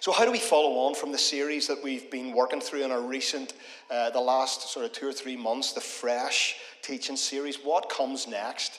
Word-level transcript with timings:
So, 0.00 0.12
how 0.12 0.24
do 0.24 0.32
we 0.32 0.38
follow 0.38 0.86
on 0.86 0.94
from 0.94 1.12
the 1.12 1.18
series 1.18 1.66
that 1.66 1.84
we've 1.84 2.10
been 2.10 2.32
working 2.32 2.58
through 2.62 2.86
in 2.86 2.90
our 2.90 3.02
recent, 3.02 3.52
uh, 3.90 4.08
the 4.08 4.20
last 4.20 4.70
sort 4.70 4.86
of 4.86 4.92
two 4.92 5.06
or 5.06 5.12
three 5.12 5.36
months, 5.36 5.74
the 5.74 5.82
Fresh 5.82 6.56
teaching 6.80 7.16
series? 7.16 7.56
What 7.56 7.90
comes 7.90 8.26
next? 8.26 8.78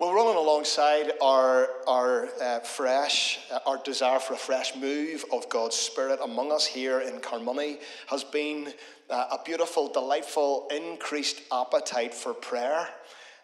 Well, 0.00 0.12
running 0.12 0.34
alongside 0.34 1.12
our, 1.22 1.68
our 1.86 2.28
uh, 2.42 2.58
fresh, 2.58 3.38
uh, 3.52 3.60
our 3.64 3.80
desire 3.84 4.18
for 4.18 4.34
a 4.34 4.36
fresh 4.36 4.74
move 4.74 5.24
of 5.32 5.48
God's 5.50 5.76
Spirit 5.76 6.18
among 6.20 6.50
us 6.50 6.66
here 6.66 6.98
in 6.98 7.20
Carnmoney 7.20 7.78
has 8.08 8.24
been 8.24 8.74
uh, 9.08 9.26
a 9.30 9.38
beautiful, 9.44 9.86
delightful, 9.86 10.66
increased 10.74 11.42
appetite 11.52 12.12
for 12.12 12.34
prayer. 12.34 12.88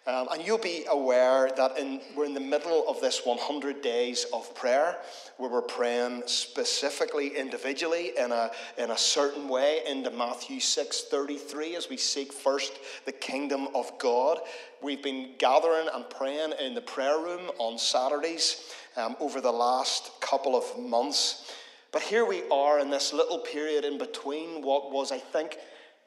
Um, 0.07 0.29
and 0.33 0.45
you'll 0.45 0.57
be 0.57 0.87
aware 0.91 1.51
that 1.59 1.77
in, 1.77 2.01
we're 2.17 2.25
in 2.25 2.33
the 2.33 2.41
middle 2.41 2.89
of 2.89 3.03
this 3.03 3.21
100 3.25 3.83
days 3.83 4.25
of 4.33 4.55
prayer, 4.55 4.97
where 5.37 5.51
we're 5.51 5.61
praying 5.61 6.23
specifically 6.25 7.37
individually 7.37 8.13
in 8.17 8.33
a, 8.33 8.51
in 8.79 8.93
a 8.93 8.97
certain 8.97 9.47
way 9.47 9.83
into 9.87 10.11
Matthew 10.11 10.59
6:33 10.59 11.77
as 11.77 11.91
we 11.91 11.99
seek 11.99 12.33
first 12.33 12.73
the 13.05 13.13
kingdom 13.13 13.69
of 13.75 13.93
God. 13.99 14.39
We've 14.83 15.03
been 15.03 15.33
gathering 15.37 15.89
and 15.93 16.09
praying 16.09 16.55
in 16.59 16.73
the 16.73 16.81
prayer 16.81 17.19
room 17.19 17.51
on 17.59 17.79
Saturdays 17.79 18.73
um, 18.97 19.17
over 19.21 19.43
the 19.43 19.53
last 19.53 20.19
couple 20.23 20.57
of 20.57 20.79
months. 20.79 21.53
But 21.93 22.03
here 22.03 22.25
we 22.25 22.43
are 22.51 22.79
in 22.79 22.89
this 22.89 23.13
little 23.13 23.41
period 23.41 23.85
in 23.85 23.99
between 23.99 24.63
what 24.63 24.93
was, 24.93 25.13
I 25.13 25.19
think, 25.19 25.59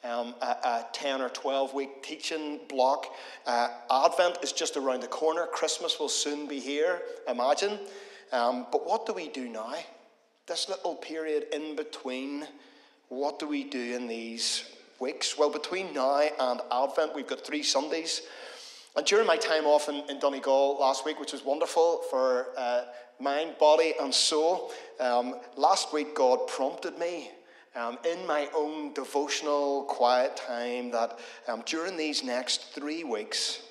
um, 0.04 0.36
a, 0.42 0.46
a, 0.46 0.86
10 0.94 1.22
or 1.22 1.30
12 1.30 1.74
week 1.74 2.04
teaching 2.04 2.60
block. 2.68 3.08
Uh, 3.46 3.70
Advent 3.92 4.38
is 4.44 4.52
just 4.52 4.78
around 4.78 5.02
the 5.02 5.08
corner. 5.08 5.46
Christmas 5.46 6.00
will 6.00 6.10
soon 6.10 6.48
be 6.48 6.60
here, 6.60 7.02
imagine. 7.28 7.80
Um, 8.32 8.68
but 8.72 8.86
what 8.86 9.06
do 9.06 9.14
we 9.14 9.30
do 9.30 9.48
now? 9.48 9.76
This 10.48 10.68
little 10.68 10.96
period 10.96 11.46
in 11.54 11.76
between, 11.76 12.46
what 13.10 13.40
do 13.40 13.48
we 13.48 13.64
do 13.64 13.96
in 13.96 14.08
these 14.08 14.70
weeks? 15.00 15.38
Well, 15.38 15.50
between 15.50 15.94
now 15.94 16.20
and 16.20 16.62
Advent, 16.72 17.16
we've 17.16 17.28
got 17.28 17.46
three 17.46 17.64
Sundays. 17.64 18.24
And 18.96 19.06
during 19.06 19.26
my 19.26 19.38
time 19.38 19.66
off 19.66 19.90
in, 19.90 20.04
in 20.10 20.20
Donegal 20.20 20.78
last 20.80 21.06
week, 21.06 21.20
which 21.20 21.32
was 21.32 21.44
wonderful 21.46 22.02
for 22.10 22.48
uh, 22.58 22.84
mind, 23.20 23.56
body, 23.60 23.94
and 24.00 24.14
soul, 24.14 24.72
um, 25.00 25.40
last 25.56 25.94
week 25.94 26.14
God 26.14 26.48
prompted 26.48 27.00
me 27.00 27.32
um, 27.76 27.98
in 28.06 28.26
my 28.28 28.48
own 28.56 28.94
devotional 28.94 29.84
quiet 29.84 30.38
time 30.38 30.92
that 30.92 31.18
um, 31.48 31.64
during 31.66 31.98
these 31.98 32.24
next 32.24 32.74
three 32.74 33.04
weeks, 33.04 33.64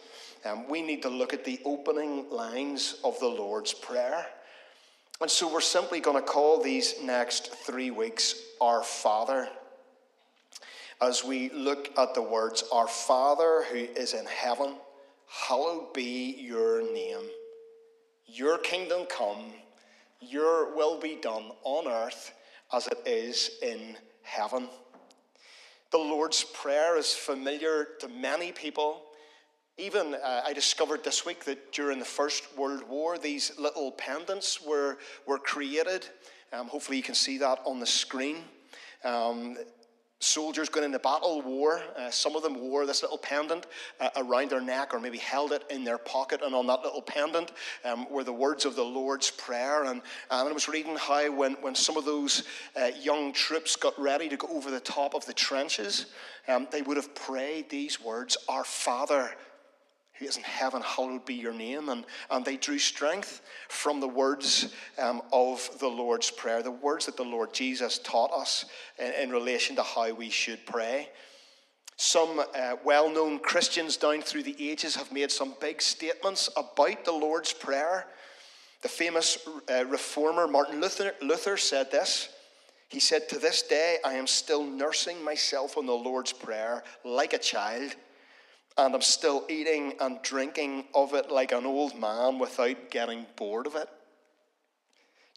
um, 0.44 0.68
we 0.68 0.82
need 0.82 1.02
to 1.02 1.08
look 1.08 1.32
at 1.32 1.44
the 1.44 1.60
opening 1.64 2.28
lines 2.30 2.96
of 3.04 3.18
the 3.20 3.28
Lord's 3.28 3.72
Prayer. 3.72 4.26
And 5.20 5.30
so 5.30 5.52
we're 5.52 5.60
simply 5.60 6.00
going 6.00 6.16
to 6.16 6.22
call 6.22 6.60
these 6.60 6.94
next 7.00 7.54
three 7.54 7.92
weeks 7.92 8.34
Our 8.60 8.82
Father. 8.82 9.48
As 11.00 11.24
we 11.24 11.50
look 11.50 11.96
at 11.96 12.14
the 12.14 12.22
words, 12.22 12.64
Our 12.72 12.88
Father 12.88 13.64
who 13.70 13.76
is 13.76 14.14
in 14.14 14.26
heaven, 14.26 14.74
hallowed 15.28 15.92
be 15.92 16.36
your 16.40 16.82
name. 16.92 17.28
Your 18.26 18.58
kingdom 18.58 19.06
come, 19.06 19.52
your 20.20 20.74
will 20.74 20.98
be 20.98 21.16
done 21.20 21.52
on 21.62 21.86
earth 21.86 22.32
as 22.72 22.86
it 22.86 22.98
is 23.06 23.50
in 23.62 23.96
heaven. 24.22 24.68
The 25.90 25.98
Lord's 25.98 26.42
Prayer 26.42 26.96
is 26.96 27.12
familiar 27.12 27.88
to 28.00 28.08
many 28.08 28.50
people. 28.50 29.02
Even 29.76 30.14
uh, 30.14 30.42
I 30.44 30.52
discovered 30.52 31.04
this 31.04 31.26
week 31.26 31.44
that 31.44 31.72
during 31.72 31.98
the 31.98 32.04
First 32.04 32.56
World 32.56 32.88
War, 32.88 33.18
these 33.18 33.52
little 33.58 33.92
pendants 33.92 34.62
were, 34.62 34.98
were 35.26 35.38
created. 35.38 36.06
Um, 36.52 36.68
hopefully, 36.68 36.96
you 36.96 37.02
can 37.02 37.14
see 37.14 37.38
that 37.38 37.60
on 37.66 37.78
the 37.78 37.86
screen. 37.86 38.36
Um, 39.04 39.56
soldiers 40.22 40.68
going 40.68 40.84
into 40.84 40.98
battle 40.98 41.42
wore. 41.42 41.82
Uh, 41.96 42.10
some 42.10 42.36
of 42.36 42.42
them 42.42 42.60
wore 42.60 42.86
this 42.86 43.02
little 43.02 43.18
pendant 43.18 43.66
uh, 44.00 44.08
around 44.16 44.50
their 44.50 44.60
neck 44.60 44.94
or 44.94 45.00
maybe 45.00 45.18
held 45.18 45.52
it 45.52 45.64
in 45.70 45.84
their 45.84 45.98
pocket. 45.98 46.40
And 46.44 46.54
on 46.54 46.66
that 46.68 46.82
little 46.82 47.02
pendant 47.02 47.52
um, 47.84 48.06
were 48.10 48.24
the 48.24 48.32
words 48.32 48.64
of 48.64 48.76
the 48.76 48.84
Lord's 48.84 49.30
Prayer. 49.30 49.84
And, 49.84 50.00
and 50.30 50.48
I 50.48 50.52
was 50.52 50.68
reading 50.68 50.96
how 50.96 51.30
when, 51.32 51.54
when 51.60 51.74
some 51.74 51.96
of 51.96 52.04
those 52.04 52.44
uh, 52.80 52.90
young 53.00 53.32
troops 53.32 53.76
got 53.76 53.98
ready 53.98 54.28
to 54.28 54.36
go 54.36 54.48
over 54.48 54.70
the 54.70 54.80
top 54.80 55.14
of 55.14 55.26
the 55.26 55.34
trenches, 55.34 56.06
um, 56.48 56.68
they 56.70 56.82
would 56.82 56.96
have 56.96 57.14
prayed 57.14 57.68
these 57.68 58.00
words 58.00 58.36
Our 58.48 58.64
Father 58.64 59.30
who 60.22 60.28
is 60.28 60.36
in 60.36 60.42
heaven, 60.42 60.82
hallowed 60.82 61.24
be 61.24 61.34
your 61.34 61.52
name. 61.52 61.88
And, 61.88 62.04
and 62.30 62.44
they 62.44 62.56
drew 62.56 62.78
strength 62.78 63.42
from 63.68 64.00
the 64.00 64.08
words 64.08 64.72
um, 64.98 65.22
of 65.32 65.68
the 65.80 65.88
Lord's 65.88 66.30
Prayer, 66.30 66.62
the 66.62 66.70
words 66.70 67.06
that 67.06 67.16
the 67.16 67.24
Lord 67.24 67.52
Jesus 67.52 67.98
taught 67.98 68.32
us 68.32 68.66
in, 68.98 69.12
in 69.14 69.30
relation 69.30 69.76
to 69.76 69.82
how 69.82 70.12
we 70.14 70.30
should 70.30 70.64
pray. 70.66 71.08
Some 71.96 72.40
uh, 72.40 72.76
well 72.84 73.10
known 73.10 73.38
Christians 73.38 73.96
down 73.96 74.22
through 74.22 74.44
the 74.44 74.70
ages 74.70 74.96
have 74.96 75.12
made 75.12 75.30
some 75.30 75.54
big 75.60 75.82
statements 75.82 76.48
about 76.56 77.04
the 77.04 77.12
Lord's 77.12 77.52
Prayer. 77.52 78.06
The 78.82 78.88
famous 78.88 79.38
uh, 79.70 79.84
reformer 79.86 80.48
Martin 80.48 80.80
Luther, 80.80 81.12
Luther 81.20 81.56
said 81.56 81.90
this. 81.90 82.28
He 82.88 83.00
said, 83.00 83.28
To 83.28 83.38
this 83.38 83.62
day, 83.62 83.98
I 84.04 84.14
am 84.14 84.26
still 84.26 84.64
nursing 84.64 85.24
myself 85.24 85.78
on 85.78 85.86
the 85.86 85.92
Lord's 85.92 86.32
Prayer 86.32 86.82
like 87.04 87.32
a 87.32 87.38
child 87.38 87.94
and 88.78 88.94
I'm 88.94 89.02
still 89.02 89.44
eating 89.48 89.94
and 90.00 90.20
drinking 90.22 90.84
of 90.94 91.14
it 91.14 91.30
like 91.30 91.52
an 91.52 91.66
old 91.66 91.98
man 91.98 92.38
without 92.38 92.90
getting 92.90 93.26
bored 93.36 93.66
of 93.66 93.76
it. 93.76 93.88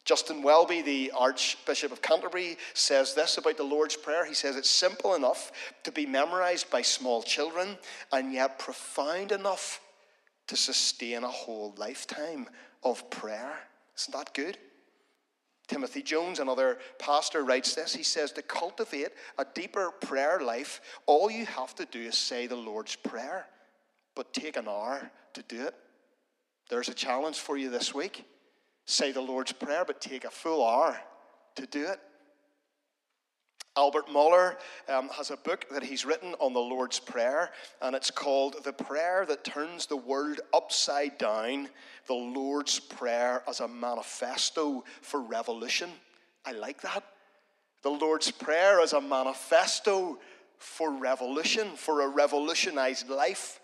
Justin 0.04 0.42
Welby, 0.42 0.82
the 0.82 1.12
Archbishop 1.16 1.90
of 1.90 2.00
Canterbury, 2.00 2.56
says 2.74 3.14
this 3.14 3.38
about 3.38 3.56
the 3.56 3.64
Lord's 3.64 3.96
Prayer. 3.96 4.24
He 4.24 4.34
says 4.34 4.54
it's 4.54 4.70
simple 4.70 5.16
enough 5.16 5.50
to 5.82 5.90
be 5.90 6.06
memorized 6.06 6.70
by 6.70 6.82
small 6.82 7.22
children 7.24 7.76
and 8.12 8.32
yet 8.32 8.60
profound 8.60 9.32
enough 9.32 9.80
to 10.46 10.56
sustain 10.56 11.24
a 11.24 11.28
whole 11.28 11.74
lifetime 11.76 12.48
of 12.84 13.10
prayer. 13.10 13.58
Isn't 13.98 14.14
that 14.16 14.32
good? 14.32 14.58
Timothy 15.68 16.02
Jones, 16.02 16.38
another 16.38 16.78
pastor, 16.98 17.44
writes 17.44 17.74
this. 17.74 17.94
He 17.94 18.04
says, 18.04 18.30
To 18.32 18.42
cultivate 18.42 19.08
a 19.38 19.46
deeper 19.54 19.90
prayer 20.00 20.40
life, 20.40 20.80
all 21.06 21.30
you 21.30 21.44
have 21.46 21.74
to 21.76 21.84
do 21.86 22.00
is 22.00 22.16
say 22.16 22.46
the 22.46 22.56
Lord's 22.56 22.94
Prayer, 22.94 23.46
but 24.14 24.32
take 24.32 24.56
an 24.56 24.68
hour 24.68 25.10
to 25.34 25.42
do 25.42 25.66
it. 25.66 25.74
There's 26.68 26.88
a 26.88 26.94
challenge 26.94 27.38
for 27.38 27.56
you 27.56 27.70
this 27.70 27.94
week. 27.94 28.24
Say 28.84 29.10
the 29.10 29.20
Lord's 29.20 29.52
Prayer, 29.52 29.84
but 29.84 30.00
take 30.00 30.24
a 30.24 30.30
full 30.30 30.64
hour 30.64 31.00
to 31.56 31.66
do 31.66 31.86
it. 31.86 31.98
Albert 33.76 34.06
Mohler 34.08 34.56
um, 34.88 35.08
has 35.10 35.30
a 35.30 35.36
book 35.36 35.66
that 35.70 35.82
he's 35.82 36.06
written 36.06 36.34
on 36.40 36.54
the 36.54 36.60
Lord's 36.60 36.98
Prayer, 36.98 37.50
and 37.82 37.94
it's 37.94 38.10
called 38.10 38.64
The 38.64 38.72
Prayer 38.72 39.26
That 39.26 39.44
Turns 39.44 39.84
the 39.84 39.96
World 39.96 40.40
Upside 40.54 41.18
Down 41.18 41.68
The 42.06 42.14
Lord's 42.14 42.78
Prayer 42.80 43.42
as 43.46 43.60
a 43.60 43.68
Manifesto 43.68 44.82
for 45.02 45.20
Revolution. 45.20 45.90
I 46.46 46.52
like 46.52 46.80
that. 46.82 47.04
The 47.82 47.90
Lord's 47.90 48.30
Prayer 48.30 48.80
as 48.80 48.94
a 48.94 49.00
manifesto 49.00 50.18
for 50.58 50.90
revolution, 50.92 51.68
for 51.76 52.00
a 52.00 52.08
revolutionized 52.08 53.10
life 53.10 53.60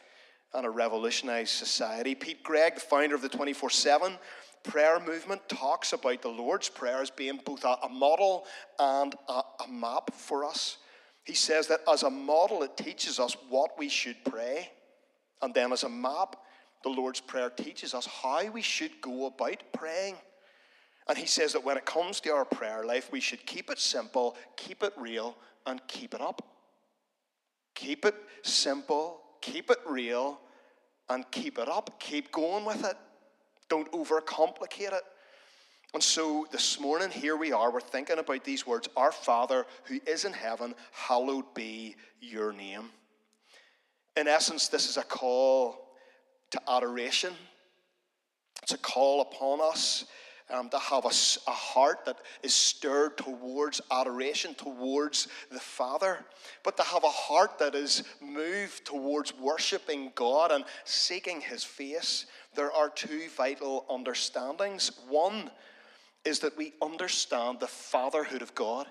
and 0.53 0.67
a 0.67 0.71
revolutionized 0.71 1.51
society. 1.51 2.15
Pete 2.15 2.43
Greig, 2.43 2.75
the 2.75 2.81
founder 2.81 3.15
of 3.15 3.23
the 3.23 3.29
24 3.29 3.71
7, 3.71 4.19
prayer 4.63 5.01
movement 5.01 5.49
talks 5.49 5.93
about 5.93 6.23
the 6.23 6.29
Lord's 6.29 6.69
Prayer 6.69 7.01
as 7.01 7.11
being 7.11 7.41
both 7.45 7.65
a, 7.65 7.77
a 7.85 7.89
model 7.89 8.45
and 8.79 9.15
a, 9.29 9.43
a 9.65 9.69
map 9.69 10.13
for 10.15 10.45
us. 10.45 10.79
He 11.25 11.35
says 11.35 11.69
that 11.69 11.81
as 11.91 12.03
a 12.03 12.11
model, 12.11 12.63
it 12.63 12.77
teaches 12.77 13.21
us 13.21 13.37
what 13.49 13.79
we 13.79 13.89
should 13.89 14.17
pray. 14.25 14.71
And 15.41 15.55
then 15.55 15.73
as 15.73 15.83
a 15.83 15.89
map, 15.89 16.37
the 16.83 16.89
Lord's 16.89 17.21
Prayer 17.21 17.51
teaches 17.51 17.95
us 17.95 18.07
how 18.07 18.51
we 18.51 18.63
should 18.63 19.01
go 19.01 19.27
about 19.27 19.63
praying. 19.73 20.17
And 21.09 21.19
he 21.19 21.27
says 21.27 21.53
that 21.53 21.65
when 21.65 21.77
it 21.77 21.85
comes 21.85 22.21
to 22.21 22.31
our 22.31 22.45
prayer 22.45 22.85
life, 22.85 23.11
we 23.13 23.21
should 23.21 23.45
keep 23.47 23.71
it 23.71 23.79
simple, 23.79 24.37
keep 24.57 24.83
it 24.83 24.93
real, 24.97 25.37
and 25.67 25.81
keep 25.89 26.15
it 26.15 26.21
up. 26.21 26.43
Keep 27.75 28.05
it 28.05 28.15
simple, 28.43 29.21
keep 29.41 29.71
it 29.71 29.79
real, 29.87 30.41
and 31.09 31.29
keep 31.31 31.59
it 31.59 31.69
up. 31.69 31.99
Keep 31.99 32.31
going 32.31 32.65
with 32.65 32.85
it. 32.85 32.97
Don't 33.69 33.91
overcomplicate 33.93 34.93
it. 34.93 35.03
And 35.95 36.03
so 36.03 36.47
this 36.51 36.81
morning, 36.81 37.11
here 37.11 37.37
we 37.37 37.53
are, 37.53 37.71
we're 37.71 37.81
thinking 37.81 38.19
about 38.19 38.45
these 38.45 38.67
words 38.67 38.89
Our 38.97 39.13
Father 39.13 39.67
who 39.85 40.01
is 40.07 40.25
in 40.25 40.33
heaven, 40.33 40.75
hallowed 40.91 41.53
be 41.55 41.97
your 42.21 42.53
name. 42.53 42.91
In 44.17 44.27
essence, 44.27 44.69
this 44.69 44.89
is 44.89 44.97
a 44.97 45.03
call 45.03 45.91
to 46.51 46.61
adoration, 46.69 47.35
it's 48.63 48.73
a 48.73 48.79
call 48.79 49.21
upon 49.23 49.61
us 49.61 50.07
um, 50.51 50.69
to 50.69 50.79
have 50.79 51.05
a, 51.05 51.09
a, 51.09 51.51
heart 51.51 52.05
that 52.05 52.19
is 52.43 52.55
stirred 52.55 53.17
towards 53.17 53.81
adoration, 53.91 54.55
towards 54.55 55.29
the 55.51 55.59
Father, 55.59 56.25
but 56.63 56.77
to 56.77 56.83
have 56.83 57.05
a 57.05 57.09
heart 57.09 57.59
that 57.59 57.75
is 57.75 58.05
moved 58.21 58.85
towards 58.85 59.33
worshiping 59.39 60.13
God 60.15 60.53
and 60.53 60.65
seeking 60.85 61.41
His 61.41 61.65
face. 61.65 62.27
There 62.55 62.73
are 62.73 62.91
two 62.91 63.29
vital 63.37 63.87
understandings. 63.89 64.91
One 65.09 65.51
is 66.25 66.41
that 66.41 66.57
we 66.57 66.75
understand 66.83 67.61
the 67.61 67.67
fatherhood 67.67 68.43
of 68.43 68.55
God. 68.55 68.87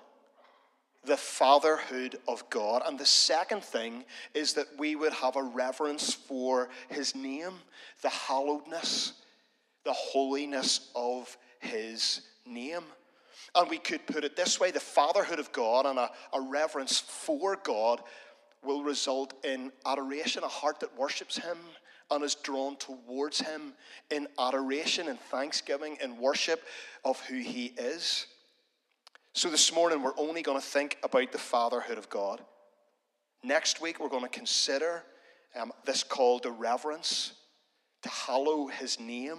The 1.04 1.16
fatherhood 1.16 2.18
of 2.28 2.48
God. 2.50 2.82
And 2.86 2.98
the 2.98 3.06
second 3.06 3.64
thing 3.64 4.04
is 4.34 4.54
that 4.54 4.66
we 4.78 4.96
would 4.96 5.12
have 5.12 5.36
a 5.36 5.42
reverence 5.42 6.12
for 6.12 6.68
his 6.88 7.14
name, 7.14 7.54
the 8.02 8.08
hallowedness, 8.08 9.12
the 9.84 9.92
holiness 9.92 10.90
of 10.94 11.36
his 11.60 12.22
name. 12.46 12.84
And 13.54 13.68
we 13.68 13.78
could 13.78 14.06
put 14.06 14.24
it 14.24 14.36
this 14.36 14.60
way 14.60 14.70
the 14.70 14.80
fatherhood 14.80 15.38
of 15.38 15.52
God 15.52 15.86
and 15.86 15.98
a, 15.98 16.10
a 16.32 16.40
reverence 16.40 16.98
for 17.00 17.56
God 17.62 18.02
will 18.64 18.82
result 18.82 19.34
in 19.44 19.72
adoration, 19.84 20.44
a 20.44 20.48
heart 20.48 20.80
that 20.80 20.96
worships 20.96 21.36
him 21.36 21.58
and 22.12 22.22
is 22.24 22.34
drawn 22.34 22.76
towards 22.76 23.40
him 23.40 23.72
in 24.10 24.28
adoration 24.38 25.08
and 25.08 25.18
thanksgiving 25.18 25.96
and 26.02 26.18
worship 26.18 26.62
of 27.04 27.18
who 27.20 27.38
he 27.38 27.72
is. 27.76 28.26
So 29.32 29.48
this 29.48 29.72
morning, 29.72 30.02
we're 30.02 30.16
only 30.18 30.42
going 30.42 30.60
to 30.60 30.66
think 30.66 30.98
about 31.02 31.32
the 31.32 31.38
fatherhood 31.38 31.96
of 31.96 32.10
God. 32.10 32.40
Next 33.42 33.80
week, 33.80 33.98
we're 33.98 34.10
going 34.10 34.22
to 34.22 34.28
consider 34.28 35.02
um, 35.58 35.72
this 35.86 36.02
call 36.02 36.38
to 36.40 36.50
reverence, 36.50 37.32
to 38.02 38.10
hallow 38.10 38.66
his 38.66 39.00
name. 39.00 39.38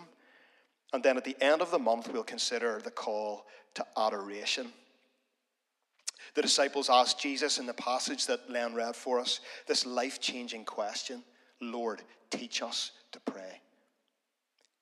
And 0.93 1.03
then 1.03 1.15
at 1.15 1.23
the 1.23 1.37
end 1.41 1.61
of 1.61 1.69
the 1.69 1.79
month, 1.79 2.11
we'll 2.11 2.23
consider 2.23 2.81
the 2.83 2.91
call 2.91 3.45
to 3.75 3.85
adoration. 3.95 4.67
The 6.33 6.41
disciples 6.41 6.89
asked 6.89 7.19
Jesus 7.19 7.59
in 7.59 7.67
the 7.67 7.73
passage 7.75 8.25
that 8.25 8.49
Len 8.49 8.73
read 8.73 8.95
for 8.95 9.19
us 9.19 9.41
this 9.67 9.85
life 9.85 10.19
changing 10.19 10.65
question 10.65 11.23
Lord, 11.71 12.01
teach 12.29 12.61
us 12.61 12.91
to 13.11 13.19
pray. 13.19 13.61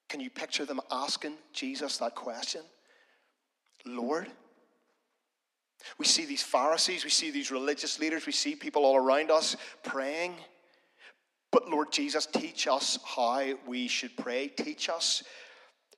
Can 0.10 0.20
you 0.20 0.30
picture 0.30 0.66
them 0.66 0.82
asking 0.92 1.36
Jesus 1.54 1.98
that 1.98 2.16
question? 2.16 2.62
Lord? 3.86 4.28
We 5.98 6.06
see 6.06 6.26
these 6.26 6.44
Pharisees, 6.44 7.04
we 7.04 7.10
see 7.10 7.32
these 7.32 7.50
religious 7.50 8.00
leaders, 8.00 8.26
we 8.26 8.32
see 8.32 8.56
people 8.56 8.86
all 8.86 8.98
around 8.98 9.32
us 9.32 9.56
praying. 9.84 10.36
But 11.52 11.70
Lord 11.70 11.92
Jesus, 11.92 12.26
teach 12.26 12.68
us 12.68 12.98
how 13.04 13.54
we 13.68 13.88
should 13.88 14.16
pray. 14.16 14.48
Teach 14.48 14.90
us 14.90 15.24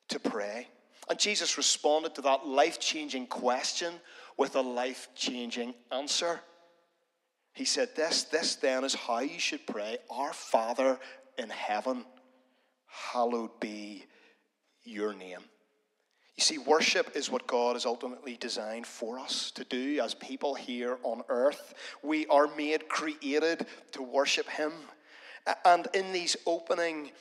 to 0.10 0.20
pray. 0.20 0.68
And 1.10 1.20
Jesus 1.20 1.58
responded 1.58 2.16
to 2.16 2.22
that 2.22 2.46
life 2.48 2.80
changing 2.80 3.28
question 3.28 3.94
with 4.38 4.56
a 4.56 4.62
life 4.62 5.10
changing 5.16 5.74
answer. 5.92 6.40
He 7.54 7.66
said, 7.66 7.96
This, 7.96 8.24
this 8.24 8.56
then 8.56 8.84
is 8.84 8.96
how 8.96 9.20
you 9.20 9.40
should 9.40 9.66
pray 9.66 9.98
Our 10.10 10.34
Father 10.34 11.00
in 11.38 11.50
heaven, 11.50 12.06
hallowed 12.88 13.60
be 13.60 14.06
your 14.84 15.14
name. 15.14 15.40
You 16.36 16.44
see, 16.44 16.58
worship 16.58 17.16
is 17.16 17.30
what 17.30 17.46
God 17.46 17.76
has 17.76 17.86
ultimately 17.86 18.38
designed 18.38 18.88
for 18.88 19.20
us 19.20 19.52
to 19.52 19.64
do 19.66 20.00
as 20.02 20.16
people 20.16 20.56
here 20.56 20.98
on 21.04 21.22
earth. 21.30 21.76
We 22.02 22.26
are 22.28 22.48
made, 22.56 22.90
created 22.90 23.68
to 23.92 24.02
worship 24.02 24.50
Him. 24.50 24.72
And 25.64 25.88
in 25.94 26.12
these 26.12 26.36
opening 26.48 27.12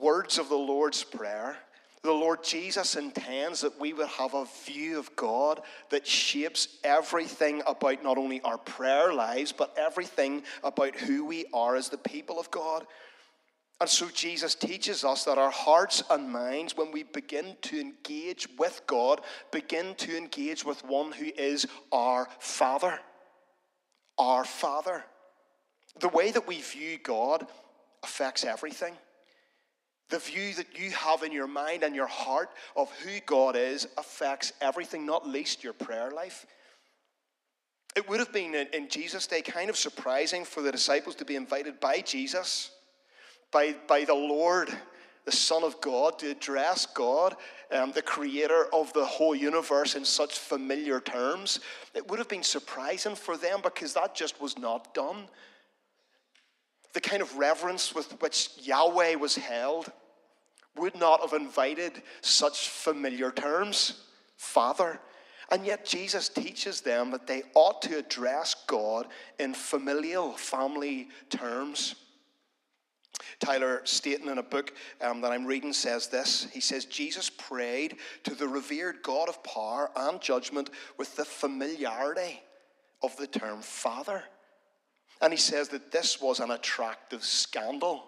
words 0.00 0.38
of 0.38 0.48
the 0.48 0.56
Lord's 0.56 1.04
Prayer, 1.04 1.56
the 2.02 2.12
Lord 2.12 2.44
Jesus 2.44 2.96
intends 2.96 3.60
that 3.62 3.80
we 3.80 3.92
would 3.92 4.08
have 4.08 4.34
a 4.34 4.46
view 4.64 4.98
of 4.98 5.14
God 5.16 5.60
that 5.90 6.06
shapes 6.06 6.78
everything 6.84 7.62
about 7.66 8.04
not 8.04 8.18
only 8.18 8.40
our 8.42 8.58
prayer 8.58 9.12
lives, 9.12 9.52
but 9.52 9.74
everything 9.76 10.42
about 10.62 10.94
who 10.94 11.24
we 11.24 11.46
are 11.52 11.74
as 11.74 11.88
the 11.88 11.98
people 11.98 12.38
of 12.38 12.50
God. 12.50 12.86
And 13.80 13.88
so 13.88 14.08
Jesus 14.08 14.54
teaches 14.54 15.04
us 15.04 15.24
that 15.24 15.38
our 15.38 15.50
hearts 15.50 16.02
and 16.10 16.30
minds, 16.30 16.76
when 16.76 16.90
we 16.92 17.04
begin 17.04 17.56
to 17.62 17.80
engage 17.80 18.48
with 18.58 18.80
God, 18.86 19.20
begin 19.52 19.94
to 19.96 20.16
engage 20.16 20.64
with 20.64 20.84
one 20.84 21.12
who 21.12 21.30
is 21.36 21.66
our 21.92 22.28
Father. 22.40 22.98
Our 24.18 24.44
Father. 24.44 25.04
The 26.00 26.08
way 26.08 26.30
that 26.30 26.46
we 26.46 26.60
view 26.60 26.98
God 27.02 27.46
affects 28.02 28.44
everything. 28.44 28.94
The 30.10 30.18
view 30.18 30.54
that 30.54 30.78
you 30.78 30.90
have 30.92 31.22
in 31.22 31.32
your 31.32 31.46
mind 31.46 31.82
and 31.82 31.94
your 31.94 32.06
heart 32.06 32.50
of 32.76 32.90
who 33.02 33.20
God 33.26 33.56
is 33.56 33.86
affects 33.98 34.52
everything, 34.60 35.04
not 35.04 35.28
least 35.28 35.62
your 35.62 35.74
prayer 35.74 36.10
life. 36.10 36.46
It 37.94 38.08
would 38.08 38.20
have 38.20 38.32
been 38.32 38.54
in 38.54 38.88
Jesus' 38.88 39.26
day 39.26 39.42
kind 39.42 39.68
of 39.68 39.76
surprising 39.76 40.44
for 40.44 40.62
the 40.62 40.72
disciples 40.72 41.14
to 41.16 41.24
be 41.24 41.36
invited 41.36 41.80
by 41.80 42.00
Jesus, 42.00 42.70
by, 43.50 43.74
by 43.86 44.04
the 44.04 44.14
Lord, 44.14 44.70
the 45.24 45.32
Son 45.32 45.62
of 45.62 45.80
God, 45.80 46.18
to 46.20 46.30
address 46.30 46.86
God, 46.86 47.36
um, 47.70 47.92
the 47.92 48.00
creator 48.00 48.66
of 48.72 48.92
the 48.92 49.04
whole 49.04 49.34
universe, 49.34 49.94
in 49.94 50.04
such 50.04 50.38
familiar 50.38 51.00
terms. 51.00 51.60
It 51.94 52.08
would 52.08 52.18
have 52.18 52.28
been 52.28 52.42
surprising 52.42 53.14
for 53.14 53.36
them 53.36 53.60
because 53.62 53.94
that 53.94 54.14
just 54.14 54.40
was 54.40 54.56
not 54.56 54.94
done 54.94 55.28
the 56.98 57.08
kind 57.08 57.22
of 57.22 57.36
reverence 57.36 57.94
with 57.94 58.20
which 58.20 58.50
Yahweh 58.60 59.14
was 59.14 59.36
held 59.36 59.92
would 60.76 60.98
not 60.98 61.20
have 61.20 61.32
invited 61.32 61.92
such 62.22 62.70
familiar 62.70 63.30
terms, 63.30 64.02
Father. 64.36 64.98
And 65.52 65.64
yet 65.64 65.86
Jesus 65.86 66.28
teaches 66.28 66.80
them 66.80 67.12
that 67.12 67.28
they 67.28 67.44
ought 67.54 67.82
to 67.82 67.98
address 67.98 68.56
God 68.66 69.06
in 69.38 69.54
familial 69.54 70.32
family 70.32 71.06
terms. 71.30 71.94
Tyler 73.38 73.82
Staton, 73.84 74.28
in 74.28 74.38
a 74.38 74.42
book 74.42 74.72
um, 75.00 75.20
that 75.20 75.30
I'm 75.30 75.46
reading, 75.46 75.72
says 75.72 76.08
this. 76.08 76.48
He 76.52 76.58
says, 76.60 76.84
Jesus 76.84 77.30
prayed 77.30 77.98
to 78.24 78.34
the 78.34 78.48
revered 78.48 79.04
God 79.04 79.28
of 79.28 79.40
power 79.44 79.92
and 79.94 80.20
judgment 80.20 80.70
with 80.96 81.14
the 81.14 81.24
familiarity 81.24 82.42
of 83.04 83.16
the 83.16 83.28
term 83.28 83.60
Father. 83.60 84.24
And 85.20 85.32
he 85.32 85.38
says 85.38 85.68
that 85.70 85.90
this 85.90 86.20
was 86.20 86.40
an 86.40 86.50
attractive 86.50 87.24
scandal 87.24 88.04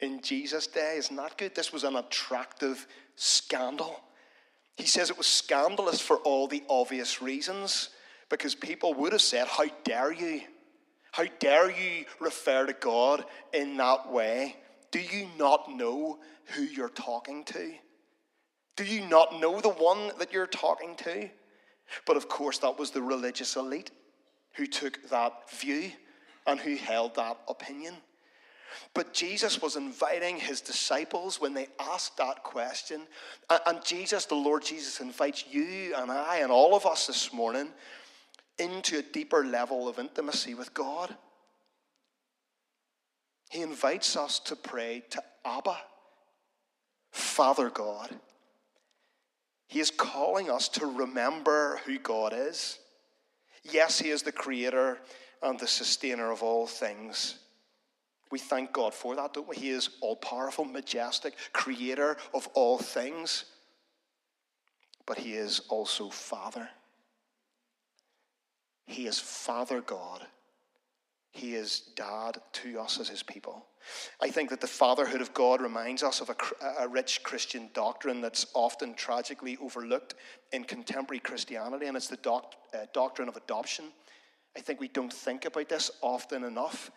in 0.00 0.20
Jesus' 0.20 0.66
day. 0.66 0.96
Isn't 0.98 1.16
that 1.16 1.38
good? 1.38 1.54
This 1.54 1.72
was 1.72 1.84
an 1.84 1.96
attractive 1.96 2.86
scandal. 3.14 4.00
He 4.76 4.86
says 4.86 5.10
it 5.10 5.18
was 5.18 5.26
scandalous 5.26 6.00
for 6.00 6.18
all 6.18 6.48
the 6.48 6.62
obvious 6.68 7.22
reasons 7.22 7.90
because 8.28 8.54
people 8.54 8.92
would 8.94 9.12
have 9.12 9.22
said, 9.22 9.46
How 9.46 9.66
dare 9.84 10.12
you? 10.12 10.42
How 11.12 11.24
dare 11.38 11.70
you 11.70 12.04
refer 12.20 12.66
to 12.66 12.74
God 12.74 13.24
in 13.54 13.76
that 13.78 14.12
way? 14.12 14.56
Do 14.90 15.00
you 15.00 15.28
not 15.38 15.70
know 15.70 16.18
who 16.54 16.62
you're 16.62 16.88
talking 16.90 17.44
to? 17.44 17.72
Do 18.76 18.84
you 18.84 19.08
not 19.08 19.40
know 19.40 19.60
the 19.60 19.70
one 19.70 20.10
that 20.18 20.32
you're 20.32 20.46
talking 20.46 20.94
to? 20.96 21.30
But 22.04 22.16
of 22.16 22.28
course, 22.28 22.58
that 22.58 22.78
was 22.78 22.90
the 22.90 23.00
religious 23.00 23.56
elite 23.56 23.90
who 24.56 24.66
took 24.66 25.08
that 25.08 25.50
view 25.50 25.92
and 26.46 26.60
who 26.60 26.76
held 26.76 27.14
that 27.16 27.38
opinion. 27.48 27.94
But 28.94 29.12
Jesus 29.12 29.60
was 29.60 29.76
inviting 29.76 30.36
his 30.38 30.60
disciples 30.60 31.40
when 31.40 31.54
they 31.54 31.68
asked 31.78 32.16
that 32.18 32.42
question. 32.42 33.02
And 33.66 33.84
Jesus, 33.84 34.26
the 34.26 34.34
Lord 34.34 34.64
Jesus, 34.64 35.00
invites 35.00 35.44
you 35.50 35.94
and 35.96 36.10
I 36.10 36.38
and 36.38 36.50
all 36.50 36.74
of 36.74 36.86
us 36.86 37.06
this 37.06 37.32
morning 37.32 37.68
into 38.58 38.98
a 38.98 39.02
deeper 39.02 39.44
level 39.44 39.88
of 39.88 39.98
intimacy 39.98 40.54
with 40.54 40.72
God. 40.74 41.14
He 43.50 43.62
invites 43.62 44.16
us 44.16 44.38
to 44.40 44.56
pray 44.56 45.04
to 45.10 45.22
Abba, 45.44 45.76
Father 47.12 47.70
God. 47.70 48.10
He 49.68 49.80
is 49.80 49.90
calling 49.90 50.50
us 50.50 50.68
to 50.70 50.86
remember 50.86 51.80
who 51.86 51.98
God 51.98 52.32
is. 52.34 52.78
Yes, 53.62 53.98
He 53.98 54.10
is 54.10 54.22
the 54.22 54.32
creator 54.32 54.98
and 55.42 55.58
the 55.58 55.66
sustainer 55.66 56.30
of 56.30 56.42
all 56.42 56.66
things. 56.66 57.38
We 58.30 58.38
thank 58.38 58.72
God 58.72 58.92
for 58.92 59.14
that, 59.16 59.34
don't 59.34 59.48
we? 59.48 59.56
He 59.56 59.70
is 59.70 59.90
all 60.00 60.16
powerful, 60.16 60.64
majestic, 60.64 61.34
creator 61.52 62.16
of 62.34 62.48
all 62.54 62.78
things. 62.78 63.44
But 65.06 65.18
He 65.18 65.34
is 65.34 65.60
also 65.68 66.08
Father. 66.10 66.68
He 68.86 69.06
is 69.06 69.18
Father 69.18 69.80
God. 69.80 70.26
He 71.30 71.54
is 71.54 71.82
dad 71.94 72.38
to 72.54 72.80
us 72.80 72.98
as 72.98 73.08
His 73.08 73.22
people. 73.22 73.66
I 74.20 74.30
think 74.30 74.50
that 74.50 74.60
the 74.60 74.66
fatherhood 74.66 75.20
of 75.20 75.32
God 75.34 75.60
reminds 75.60 76.02
us 76.02 76.20
of 76.20 76.30
a, 76.30 76.36
a, 76.80 76.88
rich 76.88 77.22
Christian 77.22 77.68
doctrine 77.72 78.20
that's 78.20 78.46
often 78.54 78.94
tragically 78.94 79.56
overlooked 79.62 80.14
in 80.52 80.64
contemporary 80.64 81.20
Christianity, 81.20 81.86
and 81.86 81.96
it's 81.96 82.08
the 82.08 82.18
uh, 82.32 82.40
doctrine 82.92 83.28
of 83.28 83.36
adoption. 83.36 83.86
I 84.56 84.60
think 84.60 84.80
we 84.80 84.88
don't 84.88 85.12
think 85.12 85.44
about 85.44 85.68
this 85.68 85.90
often 86.00 86.44
enough. 86.44 86.90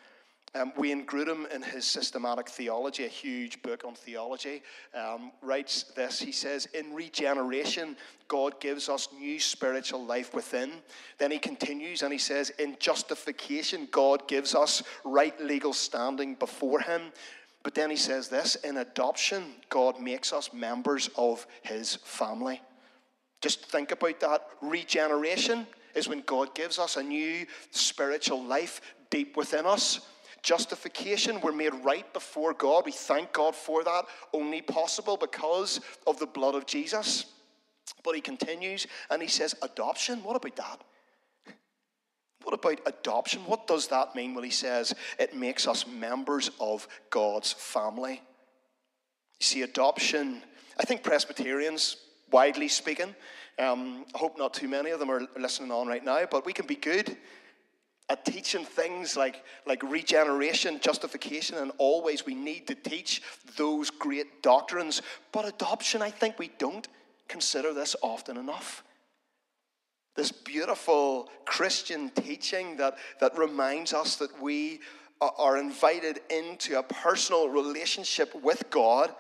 Um, 0.56 0.72
Wayne 0.78 1.06
Grudem, 1.06 1.52
in 1.54 1.62
his 1.62 1.86
Systematic 1.86 2.50
Theology, 2.50 3.06
a 3.06 3.10
huge 3.10 3.62
book 3.62 3.84
on 3.86 3.94
theology, 3.94 4.64
um, 4.96 5.32
writes 5.44 5.84
this. 5.96 6.20
He 6.20 6.32
says, 6.32 6.68
In 6.74 6.94
regeneration, 6.94 7.96
God 8.28 8.60
gives 8.60 8.90
us 8.90 9.10
new 9.20 9.40
spiritual 9.40 10.04
life 10.04 10.34
within. 10.34 10.72
Then 11.20 11.30
he 11.30 11.38
continues 11.38 12.02
and 12.02 12.12
he 12.12 12.18
says, 12.18 12.50
In 12.58 12.78
justification, 12.80 13.88
God 13.92 14.28
gives 14.28 14.56
us 14.56 14.82
right 15.04 15.40
legal 15.40 15.74
standing 15.74 16.34
before 16.34 16.80
him. 16.80 17.12
But 17.62 17.76
then 17.76 17.92
he 17.92 17.98
says 17.98 18.30
this 18.30 18.56
In 18.56 18.78
adoption, 18.78 19.44
God 19.70 20.00
makes 20.00 20.34
us 20.34 20.52
members 20.52 21.12
of 21.16 21.46
his 21.62 21.98
family. 21.98 22.62
Just 23.42 23.66
think 23.66 23.92
about 23.92 24.20
that. 24.22 24.48
Regeneration 24.62 25.68
is 26.00 26.10
when 26.10 26.24
God 26.26 26.56
gives 26.56 26.80
us 26.80 26.98
a 26.98 27.04
new 27.04 27.46
spiritual 27.70 28.44
life 28.44 28.82
deep 29.12 29.38
within 29.38 29.66
us. 29.66 30.00
Justification, 30.42 31.42
we're 31.42 31.52
made 31.52 31.74
right 31.84 32.12
before 32.14 32.54
God. 32.54 32.86
We 32.86 32.92
thank 32.92 33.34
God 33.34 33.56
for 33.56 33.84
that, 33.84 34.06
only 34.34 34.62
possible 34.62 35.18
because 35.18 35.82
of 36.08 36.18
the 36.18 36.26
blood 36.26 36.56
of 36.56 36.66
Jesus. 36.66 37.26
But 38.04 38.16
he 38.16 38.22
continues 38.22 38.88
and 39.10 39.22
he 39.22 39.28
says, 39.28 39.56
Adoption, 39.62 40.24
what 40.24 40.36
about 40.36 40.56
that? 40.56 40.82
What 42.44 42.54
about 42.54 42.80
adoption? 42.86 43.42
What 43.46 43.68
does 43.68 43.88
that 43.88 44.16
mean? 44.16 44.34
Well, 44.34 44.44
he 44.44 44.50
says 44.50 44.96
it 45.20 45.36
makes 45.36 45.68
us 45.68 45.86
members 45.86 46.50
of 46.60 46.88
God's 47.10 47.52
family. 47.52 48.22
You 49.40 49.46
see, 49.46 49.62
adoption, 49.62 50.42
I 50.80 50.84
think 50.84 51.04
Presbyterians, 51.04 51.98
widely 52.32 52.68
speaking, 52.68 53.16
um, 53.58 54.06
I 54.16 54.18
hope 54.18 54.38
not 54.38 54.54
too 54.54 54.68
many 54.68 54.92
of 54.92 55.00
them 55.00 55.12
are 55.12 55.22
listening 55.38 55.72
on 55.72 55.88
right 55.88 56.04
now, 56.04 56.26
but 56.30 56.46
we 56.46 56.54
can 56.54 56.66
be 56.66 56.76
good 56.76 57.18
at 58.10 58.26
teaching 58.26 58.66
things 58.66 59.16
like, 59.16 59.44
like 59.68 59.84
regeneration, 59.84 60.80
justification, 60.80 61.58
and 61.58 61.72
always 61.78 62.26
we 62.26 62.34
need 62.34 62.66
to 62.68 62.76
teach 62.76 63.22
those 63.56 63.90
great 63.92 64.42
doctrines. 64.42 65.02
But 65.32 65.48
adoption, 65.48 66.02
I 66.02 66.10
think 66.10 66.40
we 66.40 66.52
don't 66.58 66.88
consider 67.28 67.74
this 67.74 67.96
often 68.02 68.38
enough. 68.38 68.84
This 70.16 70.32
beautiful 70.32 71.30
Christian 71.46 72.10
teaching 72.10 72.78
that, 72.78 72.98
that 73.20 73.38
reminds 73.38 73.94
us 73.94 74.16
that 74.16 74.42
we 74.42 74.80
are 75.22 75.58
invited 75.58 76.22
into 76.30 76.80
a 76.80 76.84
personal 76.84 77.50
relationship 77.50 78.34
with 78.42 78.64
God 78.70 79.14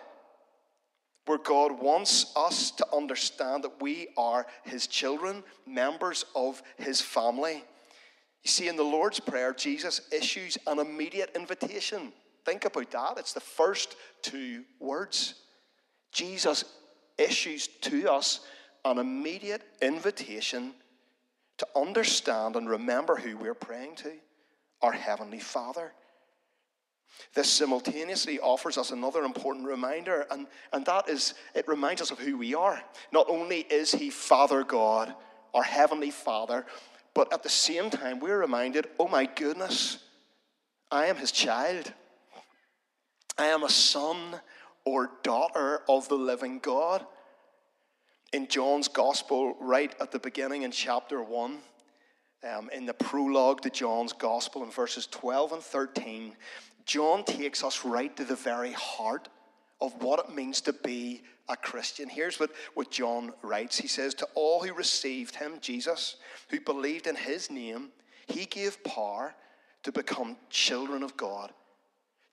where 1.25 1.37
God 1.37 1.79
wants 1.79 2.33
us 2.35 2.71
to 2.71 2.87
understand 2.93 3.63
that 3.63 3.81
we 3.81 4.09
are 4.17 4.47
His 4.63 4.87
children, 4.87 5.43
members 5.65 6.25
of 6.35 6.61
His 6.77 7.01
family. 7.01 7.63
You 8.43 8.49
see, 8.49 8.67
in 8.67 8.75
the 8.75 8.83
Lord's 8.83 9.19
Prayer, 9.19 9.53
Jesus 9.53 10.01
issues 10.11 10.57
an 10.65 10.79
immediate 10.79 11.31
invitation. 11.35 12.13
Think 12.45 12.65
about 12.65 12.91
that. 12.91 13.17
It's 13.17 13.33
the 13.33 13.39
first 13.39 13.95
two 14.21 14.63
words. 14.79 15.35
Jesus 16.11 16.63
issues 17.17 17.67
to 17.81 18.11
us 18.11 18.39
an 18.85 18.97
immediate 18.97 19.61
invitation 19.81 20.73
to 21.57 21.67
understand 21.75 22.55
and 22.55 22.69
remember 22.69 23.17
who 23.17 23.37
we're 23.37 23.53
praying 23.53 23.95
to 23.97 24.13
our 24.81 24.93
Heavenly 24.93 25.39
Father. 25.39 25.91
This 27.33 27.49
simultaneously 27.49 28.39
offers 28.39 28.77
us 28.77 28.91
another 28.91 29.23
important 29.23 29.67
reminder, 29.67 30.25
and, 30.31 30.47
and 30.73 30.85
that 30.85 31.09
is 31.09 31.33
it 31.53 31.67
reminds 31.67 32.01
us 32.01 32.11
of 32.11 32.19
who 32.19 32.37
we 32.37 32.55
are. 32.55 32.81
Not 33.11 33.27
only 33.29 33.59
is 33.59 33.91
He 33.91 34.09
Father 34.09 34.63
God, 34.63 35.13
our 35.53 35.63
Heavenly 35.63 36.11
Father, 36.11 36.65
but 37.13 37.31
at 37.33 37.43
the 37.43 37.49
same 37.49 37.89
time, 37.89 38.19
we're 38.19 38.39
reminded 38.39 38.87
oh 38.99 39.07
my 39.07 39.25
goodness, 39.25 39.99
I 40.91 41.07
am 41.07 41.17
His 41.17 41.31
child. 41.31 41.93
I 43.37 43.45
am 43.45 43.63
a 43.63 43.69
son 43.69 44.41
or 44.83 45.11
daughter 45.23 45.81
of 45.87 46.09
the 46.09 46.15
living 46.15 46.59
God. 46.59 47.05
In 48.33 48.47
John's 48.47 48.87
Gospel, 48.87 49.55
right 49.59 49.93
at 50.01 50.11
the 50.11 50.19
beginning 50.19 50.63
in 50.63 50.71
chapter 50.71 51.23
1, 51.23 51.57
um, 52.51 52.69
in 52.71 52.85
the 52.85 52.93
prologue 52.93 53.61
to 53.61 53.69
John's 53.69 54.13
Gospel 54.13 54.63
in 54.63 54.71
verses 54.71 55.07
12 55.07 55.53
and 55.53 55.63
13, 55.63 56.35
John 56.89 57.23
takes 57.23 57.63
us 57.63 57.85
right 57.85 58.17
to 58.17 58.25
the 58.25 58.35
very 58.35 58.71
heart 58.71 59.29
of 59.79 59.93
what 60.01 60.25
it 60.25 60.33
means 60.33 60.59
to 60.61 60.73
be 60.73 61.21
a 61.47 61.55
Christian. 61.55 62.09
Here's 62.09 62.39
what, 62.39 62.49
what 62.73 62.89
John 62.89 63.31
writes 63.43 63.77
He 63.77 63.87
says, 63.87 64.15
To 64.15 64.27
all 64.33 64.63
who 64.63 64.73
received 64.73 65.35
him, 65.35 65.59
Jesus, 65.61 66.15
who 66.47 66.59
believed 66.59 67.05
in 67.05 67.15
his 67.15 67.51
name, 67.51 67.89
he 68.25 68.45
gave 68.45 68.83
power 68.83 69.35
to 69.83 69.91
become 69.91 70.35
children 70.49 71.03
of 71.03 71.15
God. 71.15 71.51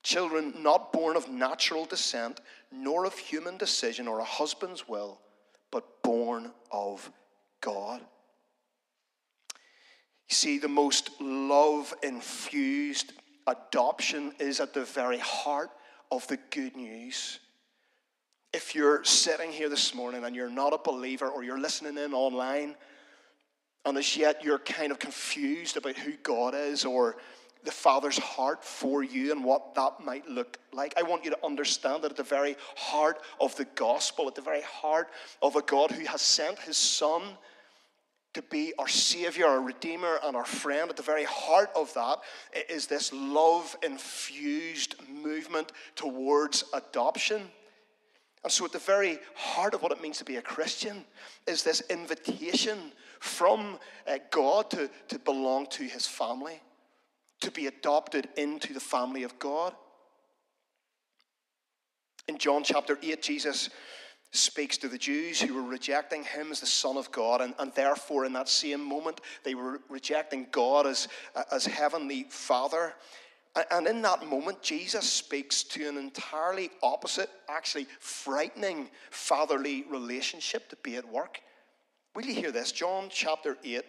Children 0.01 0.55
not 0.57 0.91
born 0.91 1.15
of 1.15 1.29
natural 1.29 1.85
descent, 1.85 2.41
nor 2.71 3.05
of 3.05 3.15
human 3.15 3.57
decision 3.57 4.07
or 4.07 4.21
a 4.21 4.23
husband's 4.23 4.87
will, 4.87 5.21
but 5.69 6.01
born 6.01 6.51
of 6.71 7.11
God. 7.61 8.01
You 10.27 10.35
see, 10.35 10.57
the 10.57 10.67
most 10.67 11.11
love 11.21 11.93
infused 12.01 13.13
adoption 13.47 14.33
is 14.39 14.59
at 14.59 14.73
the 14.73 14.83
very 14.83 15.19
heart 15.19 15.71
of 16.11 16.27
the 16.27 16.37
good 16.51 16.75
news. 16.75 17.39
If 18.53 18.75
you're 18.75 19.03
sitting 19.03 19.51
here 19.51 19.69
this 19.69 19.93
morning 19.93 20.23
and 20.23 20.35
you're 20.35 20.49
not 20.49 20.73
a 20.73 20.77
believer 20.77 21.27
or 21.27 21.43
you're 21.43 21.59
listening 21.59 21.97
in 21.97 22.13
online, 22.13 22.75
and 23.85 23.97
as 23.97 24.17
yet 24.17 24.43
you're 24.43 24.59
kind 24.59 24.91
of 24.91 24.99
confused 24.99 25.77
about 25.77 25.97
who 25.97 26.13
God 26.23 26.53
is 26.55 26.85
or 26.85 27.17
the 27.63 27.71
Father's 27.71 28.17
heart 28.17 28.63
for 28.63 29.03
you 29.03 29.31
and 29.31 29.43
what 29.43 29.75
that 29.75 29.99
might 30.03 30.27
look 30.29 30.57
like. 30.71 30.93
I 30.97 31.03
want 31.03 31.25
you 31.25 31.31
to 31.31 31.45
understand 31.45 32.03
that 32.03 32.11
at 32.11 32.17
the 32.17 32.23
very 32.23 32.55
heart 32.75 33.21
of 33.41 33.55
the 33.57 33.65
gospel, 33.75 34.27
at 34.27 34.35
the 34.35 34.41
very 34.41 34.61
heart 34.61 35.09
of 35.41 35.55
a 35.55 35.61
God 35.61 35.91
who 35.91 36.05
has 36.05 36.21
sent 36.21 36.59
his 36.59 36.77
Son 36.77 37.21
to 38.37 38.43
be 38.43 38.71
our 38.77 38.87
Savior, 38.87 39.47
our 39.47 39.61
Redeemer, 39.61 40.19
and 40.23 40.35
our 40.35 40.45
friend. 40.45 40.91
At 40.91 40.95
the 40.95 41.01
very 41.01 41.23
heart 41.23 41.71
of 41.75 41.91
that 41.95 42.19
is 42.69 42.85
this 42.85 43.11
love 43.11 43.75
infused 43.81 44.93
movement 45.09 45.71
towards 45.95 46.63
adoption. 46.71 47.41
And 48.43 48.53
so, 48.53 48.63
at 48.63 48.71
the 48.71 48.77
very 48.77 49.17
heart 49.33 49.73
of 49.73 49.81
what 49.81 49.91
it 49.91 50.03
means 50.03 50.19
to 50.19 50.23
be 50.23 50.35
a 50.35 50.41
Christian 50.43 51.03
is 51.47 51.63
this 51.63 51.81
invitation 51.89 52.91
from 53.19 53.79
uh, 54.07 54.19
God 54.29 54.69
to, 54.69 54.87
to 55.07 55.17
belong 55.17 55.65
to 55.71 55.83
His 55.83 56.05
family, 56.05 56.61
to 57.41 57.49
be 57.49 57.65
adopted 57.65 58.29
into 58.37 58.71
the 58.71 58.79
family 58.79 59.23
of 59.23 59.39
God. 59.39 59.73
In 62.27 62.37
John 62.37 62.63
chapter 62.63 62.99
8, 63.01 63.19
Jesus 63.19 63.71
speaks 64.31 64.77
to 64.77 64.87
the 64.87 64.97
Jews 64.97 65.39
who 65.39 65.53
were 65.53 65.69
rejecting 65.69 66.23
him 66.23 66.51
as 66.51 66.59
the 66.59 66.65
Son 66.65 66.97
of 66.97 67.11
God, 67.11 67.41
and, 67.41 67.53
and 67.59 67.73
therefore, 67.73 68.25
in 68.25 68.33
that 68.33 68.49
same 68.49 68.83
moment, 68.83 69.21
they 69.43 69.55
were 69.55 69.81
rejecting 69.89 70.47
God 70.51 70.85
as, 70.85 71.07
uh, 71.35 71.43
as 71.51 71.65
Heavenly 71.65 72.25
Father. 72.29 72.93
And 73.71 73.87
in 73.87 74.03
that 74.03 74.27
moment, 74.27 74.61
Jesus 74.61 75.09
speaks 75.09 75.63
to 75.63 75.87
an 75.87 75.97
entirely 75.97 76.69
opposite, 76.83 77.29
actually 77.49 77.87
frightening 77.99 78.89
fatherly 79.09 79.83
relationship 79.89 80.69
to 80.69 80.75
be 80.83 80.95
at 80.95 81.07
work. 81.11 81.39
Will 82.15 82.25
you 82.25 82.35
hear 82.35 82.51
this? 82.51 82.71
John 82.71 83.07
chapter 83.09 83.57
8, 83.63 83.81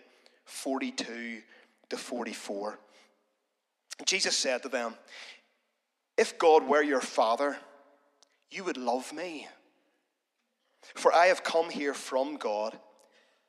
42 0.44 1.42
to 1.90 1.96
44. 1.96 2.78
Jesus 4.06 4.36
said 4.36 4.62
to 4.62 4.70
them, 4.70 4.94
If 6.16 6.38
God 6.38 6.66
were 6.66 6.82
your 6.82 7.00
father, 7.02 7.58
you 8.50 8.64
would 8.64 8.78
love 8.78 9.12
me 9.12 9.48
for 10.94 11.12
I 11.12 11.26
have 11.26 11.44
come 11.44 11.70
here 11.70 11.94
from 11.94 12.36
God. 12.36 12.78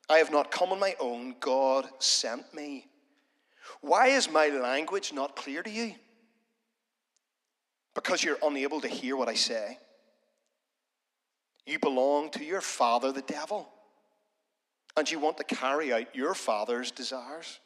I 0.08 0.18
have 0.18 0.30
not 0.32 0.50
come 0.50 0.70
on 0.70 0.80
my 0.80 0.96
own. 0.98 1.36
God 1.40 1.88
sent 1.98 2.52
me. 2.52 2.86
Why 3.80 4.08
is 4.08 4.30
my 4.30 4.48
language 4.48 5.12
not 5.12 5.36
clear 5.36 5.62
to 5.62 5.70
you? 5.70 5.94
Because 7.94 8.22
you're 8.22 8.38
unable 8.42 8.80
to 8.80 8.88
hear 8.88 9.16
what 9.16 9.28
I 9.28 9.34
say. 9.34 9.78
You 11.66 11.78
belong 11.78 12.30
to 12.30 12.44
your 12.44 12.60
father, 12.60 13.12
the 13.12 13.22
devil, 13.22 13.68
and 14.96 15.08
you 15.10 15.18
want 15.18 15.36
to 15.38 15.44
carry 15.44 15.92
out 15.92 16.14
your 16.14 16.34
father's 16.34 16.90
desires. 16.90 17.60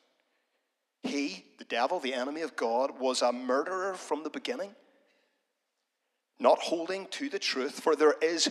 He, 1.03 1.45
the 1.59 1.65
devil, 1.65 2.01
the 2.01 2.15
enemy 2.15 2.43
of 2.43 2.57
God, 2.57 2.99
was 2.99 3.23
a 3.23 3.33
murderer 3.33 3.95
from 3.95 4.23
the 4.23 4.31
beginning, 4.31 4.75
not 6.39 6.59
holding 6.59 7.07
to 7.09 7.29
the 7.29 7.39
truth, 7.39 7.81
for 7.81 7.95
there 7.95 8.17
is 8.21 8.51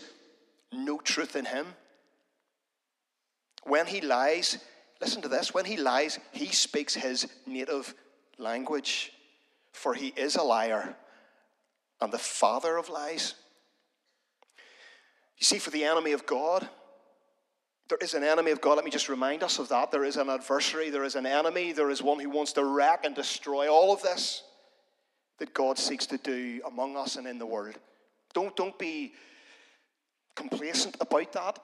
no 0.74 0.98
truth 0.98 1.36
in 1.36 1.46
him. 1.46 1.68
When 3.64 3.86
he 3.86 4.02
lies, 4.02 4.58
listen 5.02 5.22
to 5.22 5.28
this 5.28 5.54
when 5.54 5.66
he 5.66 5.78
lies, 5.78 6.20
he 6.32 6.48
speaks 6.48 6.94
his 6.94 7.28
native 7.46 7.94
language, 8.38 9.12
for 9.72 9.94
he 9.94 10.08
is 10.16 10.36
a 10.36 10.44
liar 10.44 10.96
and 12.02 12.12
the 12.12 12.18
father 12.18 12.78
of 12.78 12.90
lies. 12.90 13.36
You 15.38 15.46
see, 15.46 15.60
for 15.60 15.72
the 15.72 15.84
enemy 15.84 16.12
of 16.12 16.26
God, 16.26 16.68
there 17.90 17.98
is 18.02 18.14
an 18.14 18.24
enemy 18.24 18.52
of 18.52 18.62
God. 18.62 18.76
Let 18.76 18.86
me 18.86 18.92
just 18.92 19.10
remind 19.10 19.44
us 19.44 19.60
of 19.60 19.70
that. 19.70 19.92
There 19.92 20.04
is 20.04 20.18
an 20.18 20.30
adversary, 20.30 20.90
there 20.90 21.04
is 21.04 21.16
an 21.16 21.26
enemy, 21.26 21.74
there 21.74 21.90
is 21.90 22.02
one 22.02 22.20
who 22.20 22.30
wants 22.30 22.54
to 22.54 22.66
wreck 22.66 23.06
and 23.06 23.14
destroy 23.14 23.72
all 23.72 23.94
of 23.94 24.02
this 24.02 24.44
that 25.40 25.54
God 25.54 25.78
seeks 25.78 26.06
to 26.08 26.18
do 26.18 26.62
among 26.66 26.96
us 26.96 27.16
and 27.16 27.28
in 27.28 27.40
the 27.40 27.46
world. 27.46 27.76
Don't, 28.34 28.56
don't 28.56 28.78
be 28.80 29.14
complacent 30.36 30.98
about 31.00 31.32
that. 31.34 31.60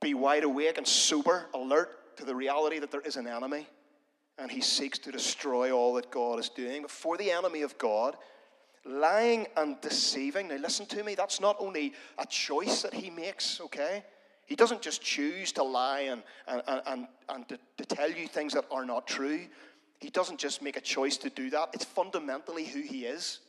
Be 0.00 0.14
wide 0.14 0.44
awake 0.44 0.78
and 0.78 0.86
sober, 0.86 1.46
alert 1.54 2.16
to 2.16 2.24
the 2.24 2.34
reality 2.34 2.78
that 2.78 2.90
there 2.90 3.00
is 3.00 3.16
an 3.16 3.26
enemy 3.26 3.66
and 4.38 4.50
he 4.50 4.60
seeks 4.60 4.98
to 4.98 5.12
destroy 5.12 5.70
all 5.72 5.94
that 5.94 6.10
God 6.10 6.38
is 6.38 6.48
doing. 6.48 6.82
But 6.82 6.90
for 6.90 7.16
the 7.16 7.30
enemy 7.30 7.62
of 7.62 7.76
God, 7.78 8.16
lying 8.84 9.46
and 9.56 9.80
deceiving, 9.80 10.48
now 10.48 10.56
listen 10.56 10.86
to 10.86 11.04
me, 11.04 11.14
that's 11.14 11.40
not 11.40 11.56
only 11.58 11.92
a 12.18 12.26
choice 12.26 12.82
that 12.82 12.94
he 12.94 13.10
makes, 13.10 13.60
okay? 13.60 14.04
He 14.46 14.56
doesn't 14.56 14.82
just 14.82 15.02
choose 15.02 15.52
to 15.52 15.62
lie 15.62 16.00
and, 16.00 16.22
and, 16.48 16.62
and, 16.86 17.08
and 17.28 17.48
to, 17.48 17.58
to 17.78 17.84
tell 17.84 18.10
you 18.10 18.26
things 18.26 18.54
that 18.54 18.64
are 18.70 18.84
not 18.84 19.06
true. 19.06 19.40
He 20.00 20.10
doesn't 20.10 20.38
just 20.38 20.62
make 20.62 20.76
a 20.76 20.80
choice 20.80 21.16
to 21.18 21.30
do 21.30 21.50
that. 21.50 21.70
It's 21.72 21.84
fundamentally 21.84 22.64
who 22.64 22.80
he 22.80 23.04
is. 23.04 23.40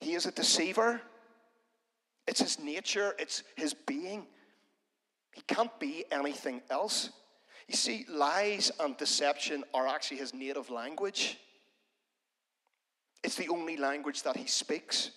He 0.00 0.14
is 0.14 0.26
a 0.26 0.32
deceiver. 0.32 1.00
It's 2.26 2.40
his 2.40 2.58
nature, 2.58 3.14
it's 3.18 3.42
his 3.56 3.74
being. 3.74 4.26
He 5.32 5.42
can't 5.42 5.78
be 5.78 6.04
anything 6.10 6.62
else. 6.70 7.10
You 7.68 7.76
see, 7.76 8.06
lies 8.08 8.70
and 8.80 8.96
deception 8.96 9.64
are 9.74 9.86
actually 9.86 10.18
his 10.18 10.32
native 10.32 10.70
language. 10.70 11.38
It's 13.22 13.34
the 13.36 13.48
only 13.48 13.76
language 13.76 14.22
that 14.22 14.36
he 14.36 14.46
speaks. 14.46 15.10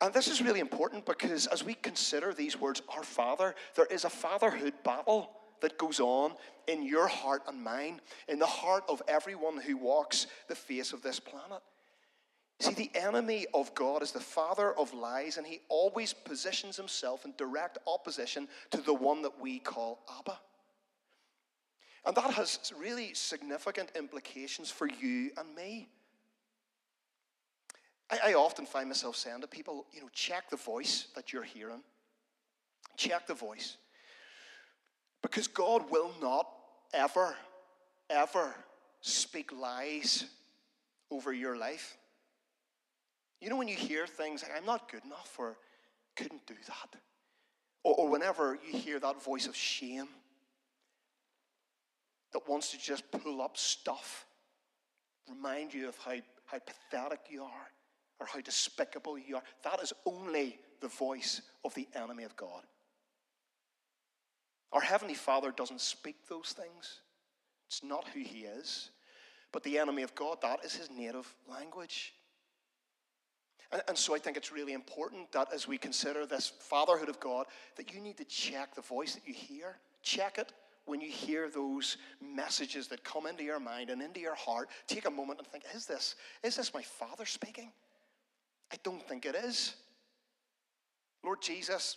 And 0.00 0.12
this 0.12 0.28
is 0.28 0.42
really 0.42 0.60
important 0.60 1.06
because 1.06 1.46
as 1.46 1.64
we 1.64 1.74
consider 1.74 2.34
these 2.34 2.60
words, 2.60 2.82
our 2.94 3.04
Father, 3.04 3.54
there 3.76 3.86
is 3.86 4.04
a 4.04 4.10
fatherhood 4.10 4.74
battle 4.82 5.30
that 5.60 5.78
goes 5.78 6.00
on 6.00 6.34
in 6.66 6.82
your 6.82 7.06
heart 7.06 7.42
and 7.48 7.62
mine, 7.62 8.00
in 8.28 8.38
the 8.38 8.46
heart 8.46 8.84
of 8.88 9.00
everyone 9.08 9.56
who 9.56 9.76
walks 9.76 10.26
the 10.48 10.54
face 10.54 10.92
of 10.92 11.00
this 11.00 11.20
planet. 11.20 11.62
See, 12.64 12.72
the 12.72 12.90
enemy 12.94 13.44
of 13.52 13.74
God 13.74 14.02
is 14.02 14.12
the 14.12 14.20
father 14.20 14.72
of 14.78 14.94
lies, 14.94 15.36
and 15.36 15.46
he 15.46 15.60
always 15.68 16.14
positions 16.14 16.78
himself 16.78 17.26
in 17.26 17.34
direct 17.36 17.76
opposition 17.86 18.48
to 18.70 18.80
the 18.80 18.94
one 18.94 19.20
that 19.20 19.38
we 19.38 19.58
call 19.58 20.00
Abba. 20.18 20.38
And 22.06 22.16
that 22.16 22.30
has 22.32 22.72
really 22.78 23.12
significant 23.12 23.90
implications 23.94 24.70
for 24.70 24.88
you 24.88 25.30
and 25.36 25.54
me. 25.54 25.88
I, 28.10 28.30
I, 28.30 28.34
often 28.34 28.64
find 28.64 28.88
myself 28.88 29.16
saying 29.16 29.42
to 29.42 29.46
people, 29.46 29.84
you 29.92 30.00
know, 30.00 30.08
check 30.14 30.48
the 30.48 30.56
voice 30.56 31.08
that 31.16 31.34
you're 31.34 31.42
hearing. 31.42 31.82
Check 32.96 33.26
the 33.26 33.34
voice. 33.34 33.76
Because 35.20 35.48
God 35.48 35.90
will 35.90 36.12
not 36.22 36.48
ever, 36.94 37.36
ever 38.08 38.54
speak 39.02 39.52
lies 39.52 40.24
over 41.10 41.30
your 41.30 41.58
life. 41.58 41.98
You 43.40 43.50
know, 43.50 43.56
when 43.56 43.68
you 43.68 43.76
hear 43.76 44.06
things 44.06 44.42
like, 44.42 44.52
I'm 44.56 44.64
not 44.64 44.90
good 44.90 45.04
enough, 45.04 45.36
or 45.38 45.56
couldn't 46.16 46.46
do 46.46 46.54
that, 46.66 46.98
or, 47.82 47.94
or 47.94 48.08
whenever 48.08 48.58
you 48.66 48.78
hear 48.78 48.98
that 49.00 49.22
voice 49.22 49.46
of 49.46 49.54
shame 49.54 50.08
that 52.32 52.48
wants 52.48 52.70
to 52.70 52.78
just 52.78 53.10
pull 53.10 53.42
up 53.42 53.56
stuff, 53.56 54.26
remind 55.28 55.72
you 55.72 55.88
of 55.88 55.96
how, 55.98 56.14
how 56.46 56.58
pathetic 56.58 57.20
you 57.30 57.42
are 57.42 57.70
or 58.20 58.26
how 58.26 58.40
despicable 58.40 59.18
you 59.18 59.36
are. 59.36 59.42
That 59.62 59.82
is 59.82 59.92
only 60.06 60.58
the 60.80 60.88
voice 60.88 61.42
of 61.64 61.74
the 61.74 61.88
enemy 61.94 62.24
of 62.24 62.36
God. 62.36 62.62
Our 64.72 64.80
Heavenly 64.80 65.14
Father 65.14 65.52
doesn't 65.52 65.80
speak 65.80 66.16
those 66.28 66.54
things, 66.56 67.00
it's 67.68 67.82
not 67.82 68.08
who 68.08 68.20
He 68.20 68.40
is. 68.40 68.90
But 69.52 69.62
the 69.62 69.78
enemy 69.78 70.02
of 70.02 70.16
God, 70.16 70.38
that 70.42 70.64
is 70.64 70.74
His 70.74 70.90
native 70.90 71.32
language. 71.48 72.12
And, 73.72 73.82
and 73.88 73.98
so 73.98 74.14
I 74.14 74.18
think 74.18 74.36
it's 74.36 74.52
really 74.52 74.72
important 74.72 75.32
that 75.32 75.52
as 75.52 75.66
we 75.66 75.78
consider 75.78 76.26
this 76.26 76.52
fatherhood 76.60 77.08
of 77.08 77.20
God, 77.20 77.46
that 77.76 77.92
you 77.92 78.00
need 78.00 78.16
to 78.18 78.24
check 78.24 78.74
the 78.74 78.82
voice 78.82 79.14
that 79.14 79.26
you 79.26 79.34
hear. 79.34 79.76
Check 80.02 80.38
it 80.38 80.52
when 80.86 81.00
you 81.00 81.08
hear 81.08 81.48
those 81.48 81.96
messages 82.20 82.88
that 82.88 83.04
come 83.04 83.26
into 83.26 83.42
your 83.42 83.60
mind 83.60 83.90
and 83.90 84.02
into 84.02 84.20
your 84.20 84.34
heart, 84.34 84.68
take 84.86 85.06
a 85.06 85.10
moment 85.10 85.38
and 85.38 85.48
think, 85.48 85.64
is 85.74 85.86
this, 85.86 86.14
is 86.42 86.56
this 86.56 86.74
my 86.74 86.82
Father 86.82 87.24
speaking? 87.24 87.72
I 88.72 88.76
don't 88.82 89.02
think 89.02 89.24
it 89.24 89.34
is. 89.34 89.76
Lord 91.24 91.40
Jesus, 91.40 91.96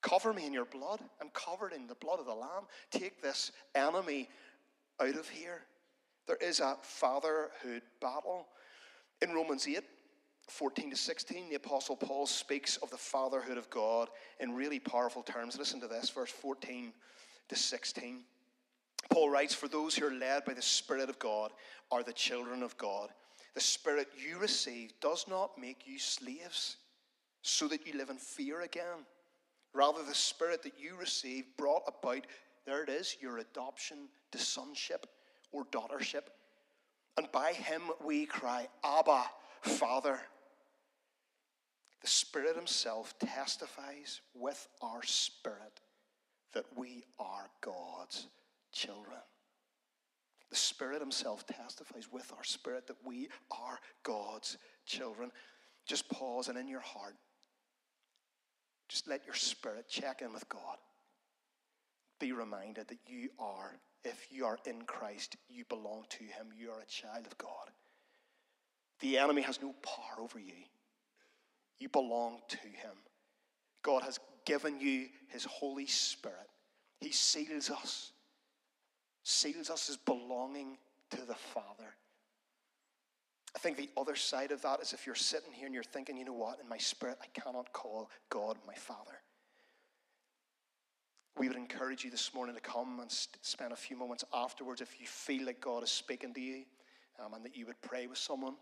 cover 0.00 0.32
me 0.32 0.46
in 0.46 0.52
your 0.52 0.64
blood. 0.64 1.00
I'm 1.20 1.30
covered 1.30 1.72
in 1.72 1.86
the 1.86 1.94
blood 1.96 2.18
of 2.18 2.26
the 2.26 2.34
Lamb. 2.34 2.64
Take 2.90 3.20
this 3.20 3.52
enemy 3.74 4.28
out 5.00 5.16
of 5.16 5.28
here. 5.28 5.62
There 6.26 6.36
is 6.36 6.60
a 6.60 6.76
fatherhood 6.80 7.82
battle. 8.00 8.46
In 9.22 9.32
Romans 9.32 9.66
8, 9.66 9.80
14 10.48 10.90
to 10.90 10.96
16, 10.96 11.48
the 11.48 11.54
Apostle 11.56 11.96
Paul 11.96 12.26
speaks 12.26 12.76
of 12.78 12.90
the 12.90 12.98
fatherhood 12.98 13.56
of 13.56 13.70
God 13.70 14.08
in 14.40 14.54
really 14.54 14.78
powerful 14.78 15.22
terms. 15.22 15.56
Listen 15.56 15.80
to 15.80 15.88
this, 15.88 16.10
verse 16.10 16.30
14 16.30 16.92
to 17.48 17.56
16. 17.56 18.20
Paul 19.10 19.30
writes, 19.30 19.54
For 19.54 19.68
those 19.68 19.94
who 19.94 20.06
are 20.06 20.14
led 20.14 20.44
by 20.44 20.54
the 20.54 20.62
Spirit 20.62 21.08
of 21.08 21.18
God 21.18 21.52
are 21.90 22.02
the 22.02 22.12
children 22.12 22.62
of 22.62 22.76
God. 22.76 23.10
The 23.54 23.60
Spirit 23.60 24.08
you 24.16 24.38
receive 24.38 24.92
does 25.00 25.26
not 25.28 25.58
make 25.58 25.86
you 25.86 25.98
slaves, 25.98 26.76
so 27.42 27.68
that 27.68 27.86
you 27.86 27.96
live 27.96 28.10
in 28.10 28.16
fear 28.16 28.62
again. 28.62 29.06
Rather, 29.72 30.02
the 30.02 30.14
Spirit 30.14 30.62
that 30.62 30.78
you 30.78 30.96
receive 30.96 31.44
brought 31.56 31.82
about, 31.86 32.26
there 32.66 32.82
it 32.82 32.88
is, 32.88 33.16
your 33.20 33.38
adoption 33.38 34.08
to 34.32 34.38
sonship 34.38 35.06
or 35.52 35.64
daughtership. 35.66 36.28
And 37.16 37.30
by 37.32 37.52
him 37.52 37.82
we 38.04 38.26
cry, 38.26 38.68
Abba, 38.84 39.24
Father. 39.62 40.20
The 42.04 42.10
Spirit 42.10 42.54
Himself 42.54 43.14
testifies 43.18 44.20
with 44.34 44.68
our 44.82 45.02
spirit 45.02 45.80
that 46.52 46.66
we 46.76 47.06
are 47.18 47.48
God's 47.62 48.26
children. 48.72 49.16
The 50.50 50.56
Spirit 50.56 51.00
Himself 51.00 51.46
testifies 51.46 52.12
with 52.12 52.30
our 52.36 52.44
spirit 52.44 52.86
that 52.88 52.98
we 53.06 53.28
are 53.50 53.78
God's 54.02 54.58
children. 54.84 55.30
Just 55.86 56.08
pause 56.10 56.48
and 56.48 56.58
in 56.58 56.68
your 56.68 56.80
heart, 56.80 57.14
just 58.88 59.08
let 59.08 59.24
your 59.24 59.34
spirit 59.34 59.88
check 59.88 60.20
in 60.20 60.32
with 60.32 60.48
God. 60.48 60.76
Be 62.20 62.32
reminded 62.32 62.88
that 62.88 62.98
you 63.06 63.30
are, 63.38 63.78
if 64.04 64.26
you 64.30 64.46
are 64.46 64.58
in 64.66 64.82
Christ, 64.82 65.36
you 65.48 65.64
belong 65.68 66.04
to 66.10 66.24
Him. 66.24 66.48
You 66.56 66.70
are 66.70 66.80
a 66.80 66.86
child 66.86 67.26
of 67.26 67.36
God. 67.38 67.70
The 69.00 69.18
enemy 69.18 69.42
has 69.42 69.60
no 69.60 69.74
power 69.82 70.22
over 70.22 70.38
you. 70.38 70.64
You 71.78 71.88
belong 71.88 72.38
to 72.48 72.58
Him. 72.58 72.96
God 73.82 74.02
has 74.02 74.18
given 74.46 74.80
you 74.80 75.06
His 75.28 75.44
Holy 75.44 75.86
Spirit. 75.86 76.48
He 77.00 77.10
seals 77.10 77.70
us, 77.70 78.12
seals 79.24 79.68
us 79.68 79.90
as 79.90 79.96
belonging 79.96 80.78
to 81.10 81.24
the 81.26 81.34
Father. 81.34 81.96
I 83.54 83.58
think 83.58 83.76
the 83.76 83.90
other 83.96 84.16
side 84.16 84.50
of 84.50 84.62
that 84.62 84.80
is 84.80 84.92
if 84.92 85.06
you're 85.06 85.14
sitting 85.14 85.52
here 85.52 85.66
and 85.66 85.74
you're 85.74 85.84
thinking, 85.84 86.16
you 86.16 86.24
know 86.24 86.32
what, 86.32 86.58
in 86.60 86.68
my 86.68 86.78
spirit, 86.78 87.18
I 87.22 87.38
cannot 87.38 87.72
call 87.72 88.10
God 88.28 88.56
my 88.66 88.74
Father. 88.74 89.20
We 91.36 91.48
would 91.48 91.56
encourage 91.56 92.04
you 92.04 92.10
this 92.10 92.32
morning 92.32 92.54
to 92.54 92.60
come 92.60 93.00
and 93.00 93.10
spend 93.10 93.72
a 93.72 93.76
few 93.76 93.96
moments 93.96 94.24
afterwards 94.32 94.80
if 94.80 95.00
you 95.00 95.06
feel 95.06 95.46
like 95.46 95.60
God 95.60 95.82
is 95.82 95.90
speaking 95.90 96.32
to 96.32 96.40
you 96.40 96.64
um, 97.24 97.34
and 97.34 97.44
that 97.44 97.56
you 97.56 97.66
would 97.66 97.80
pray 97.82 98.06
with 98.06 98.18
someone 98.18 98.54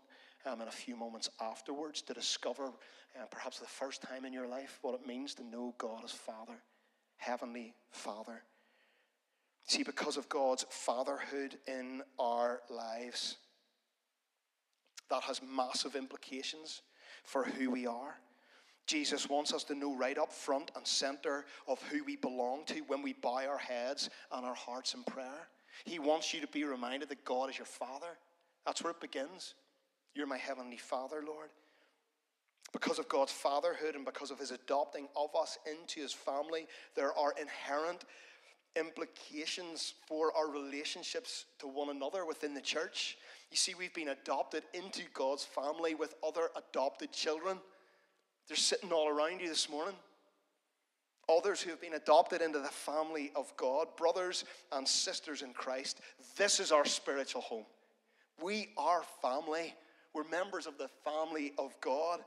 um, 0.45 0.59
in 0.59 0.67
a 0.67 0.71
few 0.71 0.95
moments 0.95 1.29
afterwards 1.39 2.01
to 2.01 2.13
discover, 2.13 2.65
uh, 2.65 3.25
perhaps 3.29 3.59
the 3.59 3.67
first 3.67 4.01
time 4.01 4.25
in 4.25 4.33
your 4.33 4.47
life, 4.47 4.79
what 4.81 4.95
it 4.95 5.05
means 5.05 5.35
to 5.35 5.43
know 5.43 5.75
God 5.77 6.03
as 6.03 6.11
Father, 6.11 6.55
Heavenly 7.17 7.75
Father. 7.91 8.41
See, 9.67 9.83
because 9.83 10.17
of 10.17 10.27
God's 10.27 10.65
fatherhood 10.69 11.57
in 11.67 12.01
our 12.19 12.61
lives, 12.69 13.37
that 15.09 15.23
has 15.23 15.41
massive 15.43 15.95
implications 15.95 16.81
for 17.23 17.43
who 17.43 17.69
we 17.69 17.85
are. 17.85 18.17
Jesus 18.85 19.29
wants 19.29 19.53
us 19.53 19.63
to 19.65 19.75
know 19.75 19.95
right 19.95 20.17
up 20.17 20.31
front 20.31 20.71
and 20.75 20.85
center 20.85 21.45
of 21.67 21.81
who 21.83 22.03
we 22.03 22.15
belong 22.17 22.65
to 22.65 22.81
when 22.87 23.01
we 23.01 23.13
bow 23.13 23.45
our 23.47 23.57
heads 23.57 24.09
and 24.31 24.45
our 24.45 24.55
hearts 24.55 24.93
in 24.93 25.03
prayer. 25.03 25.47
He 25.85 25.99
wants 25.99 26.33
you 26.33 26.41
to 26.41 26.47
be 26.47 26.63
reminded 26.65 27.09
that 27.09 27.25
God 27.25 27.49
is 27.49 27.57
your 27.57 27.65
Father. 27.65 28.17
That's 28.65 28.83
where 28.83 28.91
it 28.91 29.01
begins. 29.01 29.55
You're 30.15 30.27
my 30.27 30.37
heavenly 30.37 30.77
Father, 30.77 31.23
Lord. 31.25 31.49
Because 32.71 32.99
of 32.99 33.07
God's 33.07 33.31
fatherhood 33.31 33.95
and 33.95 34.03
because 34.03 34.31
of 34.31 34.39
his 34.39 34.51
adopting 34.51 35.07
of 35.15 35.29
us 35.39 35.57
into 35.69 36.01
his 36.01 36.13
family, 36.13 36.67
there 36.95 37.17
are 37.17 37.33
inherent 37.39 38.03
implications 38.75 39.93
for 40.07 40.35
our 40.35 40.49
relationships 40.49 41.45
to 41.59 41.67
one 41.67 41.89
another 41.89 42.25
within 42.25 42.53
the 42.53 42.61
church. 42.61 43.17
You 43.51 43.57
see, 43.57 43.75
we've 43.75 43.93
been 43.93 44.09
adopted 44.09 44.63
into 44.73 45.03
God's 45.13 45.45
family 45.45 45.93
with 45.93 46.15
other 46.25 46.49
adopted 46.55 47.11
children. 47.11 47.59
They're 48.47 48.57
sitting 48.57 48.91
all 48.91 49.07
around 49.07 49.39
you 49.41 49.47
this 49.47 49.69
morning. 49.69 49.95
Others 51.29 51.61
who 51.61 51.69
have 51.69 51.79
been 51.79 51.93
adopted 51.93 52.41
into 52.41 52.59
the 52.59 52.67
family 52.67 53.31
of 53.35 53.55
God, 53.55 53.87
brothers 53.95 54.43
and 54.73 54.85
sisters 54.85 55.41
in 55.41 55.53
Christ. 55.53 56.01
This 56.35 56.59
is 56.59 56.71
our 56.71 56.85
spiritual 56.85 57.41
home. 57.41 57.65
We 58.41 58.69
are 58.77 59.03
family. 59.21 59.73
We're 60.13 60.27
members 60.29 60.67
of 60.67 60.77
the 60.77 60.89
family 61.05 61.53
of 61.57 61.79
God. 61.79 62.19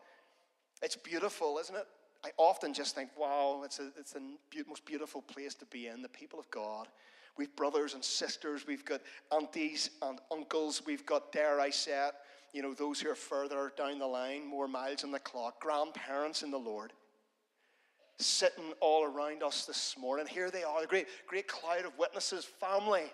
It's 0.82 0.96
beautiful, 0.96 1.58
isn't 1.58 1.76
it? 1.76 1.86
I 2.24 2.30
often 2.38 2.72
just 2.72 2.94
think, 2.94 3.10
wow, 3.18 3.62
it's, 3.64 3.78
a, 3.78 3.90
it's 3.98 4.12
the 4.12 4.22
most 4.66 4.84
beautiful 4.86 5.22
place 5.22 5.54
to 5.56 5.66
be 5.66 5.88
in, 5.88 6.02
the 6.02 6.08
people 6.08 6.38
of 6.38 6.50
God. 6.50 6.88
We've 7.36 7.54
brothers 7.54 7.94
and 7.94 8.02
sisters, 8.02 8.66
we've 8.66 8.84
got 8.84 9.02
aunties 9.30 9.90
and 10.00 10.18
uncles, 10.32 10.82
we've 10.86 11.04
got, 11.04 11.32
dare 11.32 11.60
I 11.60 11.68
say 11.70 12.08
it, 12.08 12.14
you 12.56 12.62
know, 12.62 12.72
those 12.72 12.98
who 12.98 13.10
are 13.10 13.14
further 13.14 13.70
down 13.76 13.98
the 13.98 14.06
line, 14.06 14.46
more 14.46 14.66
miles 14.66 15.04
on 15.04 15.10
the 15.10 15.18
clock, 15.18 15.60
grandparents 15.60 16.42
in 16.42 16.50
the 16.50 16.56
Lord. 16.56 16.94
sitting 18.18 18.72
all 18.80 19.04
around 19.04 19.42
us 19.42 19.66
this 19.66 19.94
morning. 19.98 20.26
Here 20.26 20.50
they 20.50 20.62
are, 20.62 20.80
the 20.80 20.86
great, 20.86 21.06
great 21.26 21.48
cloud 21.48 21.84
of 21.84 21.98
witnesses, 21.98 22.46
family. 22.46 23.12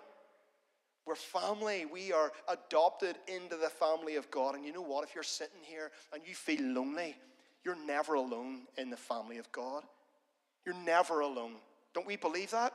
We're 1.05 1.15
family. 1.15 1.85
We 1.85 2.13
are 2.13 2.31
adopted 2.47 3.17
into 3.27 3.57
the 3.57 3.67
family 3.69 4.15
of 4.15 4.31
God. 4.31 4.55
And 4.55 4.65
you 4.65 4.71
know 4.71 4.81
what? 4.81 5.03
If 5.03 5.13
you're 5.13 5.25
sitting 5.25 5.59
here 5.61 5.91
and 6.13 6.21
you 6.25 6.33
feel 6.33 6.61
lonely, 6.61 7.17
you're 7.65 7.75
never 7.85 8.13
alone 8.13 8.61
in 8.77 8.89
the 8.89 8.95
family 8.95 9.39
of 9.39 9.51
God. 9.51 9.83
You're 10.65 10.75
never 10.75 11.19
alone. 11.19 11.55
Don't 11.93 12.07
we 12.07 12.15
believe 12.15 12.51
that? 12.51 12.73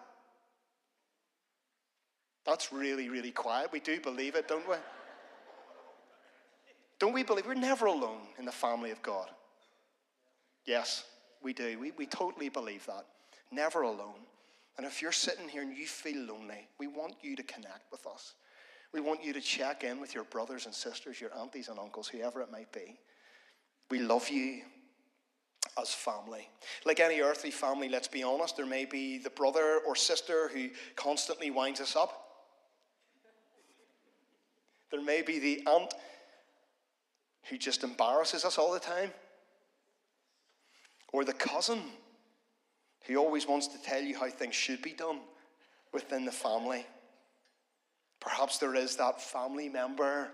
That's 2.44 2.70
really, 2.74 3.08
really 3.08 3.30
quiet. 3.30 3.72
We 3.72 3.80
do 3.80 3.98
believe 4.00 4.34
it, 4.34 4.48
don't 4.48 4.68
we? 4.68 4.76
Don't 6.98 7.12
we 7.12 7.22
believe 7.22 7.46
we're 7.46 7.54
never 7.54 7.86
alone 7.86 8.20
in 8.38 8.44
the 8.44 8.52
family 8.52 8.90
of 8.90 9.00
God? 9.02 9.28
Yes, 10.66 11.04
we 11.42 11.52
do. 11.52 11.78
We, 11.78 11.92
we 11.92 12.06
totally 12.06 12.48
believe 12.48 12.84
that. 12.86 13.06
Never 13.50 13.82
alone. 13.82 14.26
And 14.76 14.86
if 14.86 15.00
you're 15.00 15.12
sitting 15.12 15.48
here 15.48 15.62
and 15.62 15.76
you 15.76 15.86
feel 15.86 16.24
lonely, 16.24 16.68
we 16.78 16.86
want 16.86 17.14
you 17.22 17.36
to 17.36 17.42
connect 17.42 17.90
with 17.90 18.06
us. 18.06 18.34
We 18.92 19.00
want 19.00 19.22
you 19.22 19.32
to 19.32 19.40
check 19.40 19.84
in 19.84 20.00
with 20.00 20.14
your 20.14 20.24
brothers 20.24 20.66
and 20.66 20.74
sisters, 20.74 21.20
your 21.20 21.30
aunties 21.38 21.68
and 21.68 21.78
uncles, 21.78 22.08
whoever 22.08 22.40
it 22.40 22.50
might 22.50 22.72
be. 22.72 22.98
We 23.90 24.00
love 24.00 24.28
you 24.28 24.62
as 25.80 25.90
family. 25.90 26.48
Like 26.84 27.00
any 27.00 27.20
earthly 27.20 27.50
family, 27.50 27.88
let's 27.88 28.08
be 28.08 28.22
honest, 28.22 28.56
there 28.56 28.66
may 28.66 28.84
be 28.84 29.18
the 29.18 29.30
brother 29.30 29.80
or 29.86 29.94
sister 29.94 30.48
who 30.52 30.68
constantly 30.96 31.50
winds 31.50 31.80
us 31.80 31.96
up. 31.96 32.24
There 34.90 35.02
may 35.02 35.22
be 35.22 35.38
the 35.38 35.62
aunt 35.66 35.92
who 37.48 37.58
just 37.58 37.84
embarrasses 37.84 38.44
us 38.44 38.58
all 38.58 38.72
the 38.72 38.80
time. 38.80 39.10
Or 41.12 41.24
the 41.24 41.32
cousin 41.32 41.80
who 43.06 43.16
always 43.16 43.46
wants 43.46 43.68
to 43.68 43.82
tell 43.82 44.02
you 44.02 44.18
how 44.18 44.28
things 44.28 44.54
should 44.54 44.82
be 44.82 44.92
done 44.92 45.20
within 45.92 46.24
the 46.24 46.32
family. 46.32 46.86
Perhaps 48.20 48.58
there 48.58 48.74
is 48.74 48.96
that 48.96 49.22
family 49.22 49.68
member 49.68 50.28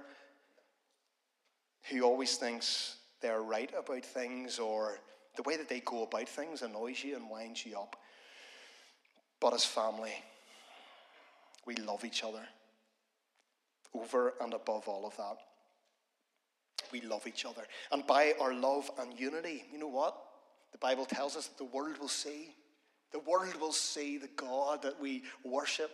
who 1.90 2.02
always 2.02 2.36
thinks 2.36 2.96
they're 3.20 3.42
right 3.42 3.72
about 3.78 4.04
things 4.04 4.58
or 4.58 4.98
the 5.36 5.42
way 5.42 5.56
that 5.56 5.68
they 5.68 5.80
go 5.80 6.02
about 6.02 6.28
things 6.28 6.62
annoys 6.62 7.04
you 7.04 7.16
and 7.16 7.30
winds 7.30 7.64
you 7.64 7.76
up. 7.76 7.96
But 9.40 9.54
as 9.54 9.64
family, 9.64 10.14
we 11.66 11.76
love 11.76 12.04
each 12.04 12.24
other 12.24 12.42
over 13.94 14.34
and 14.40 14.54
above 14.54 14.88
all 14.88 15.06
of 15.06 15.16
that. 15.16 15.36
We 16.94 17.00
love 17.00 17.26
each 17.26 17.44
other. 17.44 17.64
And 17.90 18.06
by 18.06 18.34
our 18.40 18.54
love 18.54 18.88
and 19.00 19.18
unity, 19.18 19.64
you 19.72 19.80
know 19.80 19.88
what? 19.88 20.16
The 20.70 20.78
Bible 20.78 21.04
tells 21.04 21.34
us 21.34 21.48
that 21.48 21.58
the 21.58 21.64
world 21.64 21.98
will 21.98 22.06
see. 22.06 22.54
The 23.10 23.18
world 23.18 23.56
will 23.60 23.72
see 23.72 24.16
the 24.16 24.30
God 24.36 24.80
that 24.82 25.00
we 25.00 25.24
worship, 25.44 25.90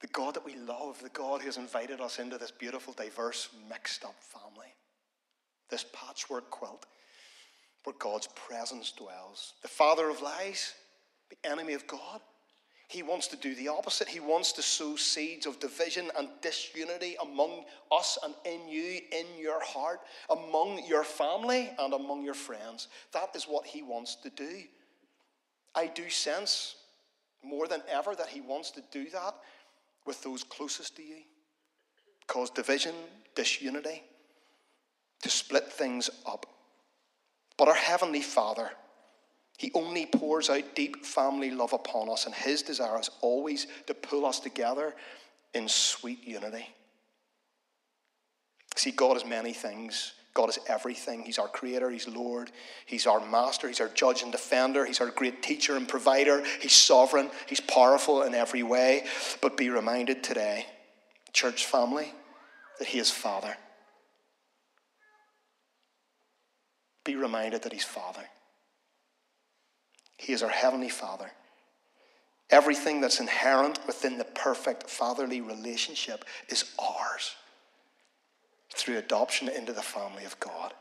the 0.00 0.08
God 0.08 0.34
that 0.34 0.44
we 0.44 0.56
love, 0.56 1.00
the 1.00 1.10
God 1.10 1.42
who 1.42 1.46
has 1.46 1.58
invited 1.58 2.00
us 2.00 2.18
into 2.18 2.38
this 2.38 2.50
beautiful, 2.50 2.92
diverse, 2.92 3.50
mixed 3.68 4.04
up 4.04 4.16
family. 4.20 4.74
This 5.70 5.86
patchwork 5.92 6.50
quilt 6.50 6.86
where 7.84 7.94
God's 8.00 8.26
presence 8.34 8.90
dwells. 8.90 9.52
The 9.62 9.68
father 9.68 10.10
of 10.10 10.22
lies, 10.22 10.74
the 11.30 11.48
enemy 11.48 11.74
of 11.74 11.86
God, 11.86 12.20
he 12.90 13.04
wants 13.04 13.28
to 13.28 13.36
do 13.36 13.54
the 13.54 13.68
opposite. 13.68 14.08
He 14.08 14.18
wants 14.18 14.50
to 14.54 14.62
sow 14.62 14.96
seeds 14.96 15.46
of 15.46 15.60
division 15.60 16.10
and 16.18 16.28
disunity 16.42 17.14
among 17.22 17.64
us 17.92 18.18
and 18.24 18.34
in 18.44 18.68
you, 18.68 19.00
in 19.12 19.26
your 19.38 19.62
heart, 19.62 20.00
among 20.28 20.84
your 20.88 21.04
family 21.04 21.70
and 21.78 21.94
among 21.94 22.24
your 22.24 22.34
friends. 22.34 22.88
That 23.12 23.30
is 23.36 23.44
what 23.44 23.64
he 23.64 23.82
wants 23.82 24.16
to 24.16 24.30
do. 24.30 24.64
I 25.72 25.86
do 25.86 26.10
sense 26.10 26.74
more 27.44 27.68
than 27.68 27.80
ever 27.88 28.16
that 28.16 28.26
he 28.26 28.40
wants 28.40 28.72
to 28.72 28.82
do 28.90 29.08
that 29.10 29.36
with 30.04 30.20
those 30.24 30.42
closest 30.42 30.96
to 30.96 31.02
you. 31.04 31.18
Cause 32.26 32.50
division, 32.50 32.96
disunity, 33.36 34.02
to 35.22 35.28
split 35.28 35.72
things 35.72 36.10
up. 36.26 36.44
But 37.56 37.68
our 37.68 37.74
Heavenly 37.74 38.22
Father, 38.22 38.70
he 39.60 39.70
only 39.74 40.06
pours 40.06 40.48
out 40.48 40.74
deep 40.74 41.04
family 41.04 41.50
love 41.50 41.74
upon 41.74 42.08
us, 42.08 42.24
and 42.24 42.34
His 42.34 42.62
desire 42.62 42.98
is 42.98 43.10
always 43.20 43.66
to 43.88 43.92
pull 43.92 44.24
us 44.24 44.40
together 44.40 44.94
in 45.52 45.68
sweet 45.68 46.26
unity. 46.26 46.66
See, 48.74 48.90
God 48.90 49.18
is 49.18 49.26
many 49.26 49.52
things. 49.52 50.14
God 50.32 50.48
is 50.48 50.58
everything. 50.66 51.24
He's 51.24 51.38
our 51.38 51.46
creator, 51.46 51.90
He's 51.90 52.08
Lord, 52.08 52.50
He's 52.86 53.06
our 53.06 53.20
master, 53.26 53.68
He's 53.68 53.82
our 53.82 53.90
judge 53.90 54.22
and 54.22 54.32
defender, 54.32 54.86
He's 54.86 55.02
our 55.02 55.10
great 55.10 55.42
teacher 55.42 55.76
and 55.76 55.86
provider, 55.86 56.42
He's 56.62 56.72
sovereign, 56.72 57.30
He's 57.46 57.60
powerful 57.60 58.22
in 58.22 58.34
every 58.34 58.62
way. 58.62 59.04
But 59.42 59.58
be 59.58 59.68
reminded 59.68 60.22
today, 60.22 60.64
church 61.34 61.66
family, 61.66 62.14
that 62.78 62.88
He 62.88 62.98
is 62.98 63.10
Father. 63.10 63.54
Be 67.04 67.14
reminded 67.14 67.64
that 67.64 67.74
He's 67.74 67.84
Father. 67.84 68.24
He 70.20 70.34
is 70.34 70.42
our 70.42 70.50
Heavenly 70.50 70.90
Father. 70.90 71.30
Everything 72.50 73.00
that's 73.00 73.20
inherent 73.20 73.80
within 73.86 74.18
the 74.18 74.24
perfect 74.24 74.90
fatherly 74.90 75.40
relationship 75.40 76.26
is 76.50 76.74
ours 76.78 77.36
through 78.74 78.98
adoption 78.98 79.48
into 79.48 79.72
the 79.72 79.80
family 79.80 80.26
of 80.26 80.38
God. 80.38 80.74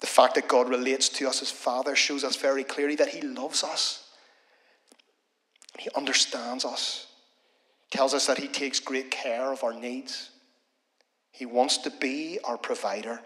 The 0.00 0.06
fact 0.06 0.34
that 0.34 0.46
God 0.46 0.68
relates 0.68 1.08
to 1.08 1.26
us 1.26 1.40
as 1.40 1.50
Father 1.50 1.96
shows 1.96 2.22
us 2.22 2.36
very 2.36 2.64
clearly 2.64 2.96
that 2.96 3.08
He 3.08 3.22
loves 3.22 3.64
us. 3.64 4.10
He 5.78 5.88
understands 5.96 6.66
us, 6.66 7.06
tells 7.90 8.12
us 8.12 8.26
that 8.26 8.36
He 8.36 8.48
takes 8.48 8.78
great 8.78 9.10
care 9.10 9.50
of 9.50 9.64
our 9.64 9.72
needs. 9.72 10.28
He 11.32 11.46
wants 11.46 11.78
to 11.78 11.90
be 11.90 12.40
our 12.44 12.58
provider 12.58 13.22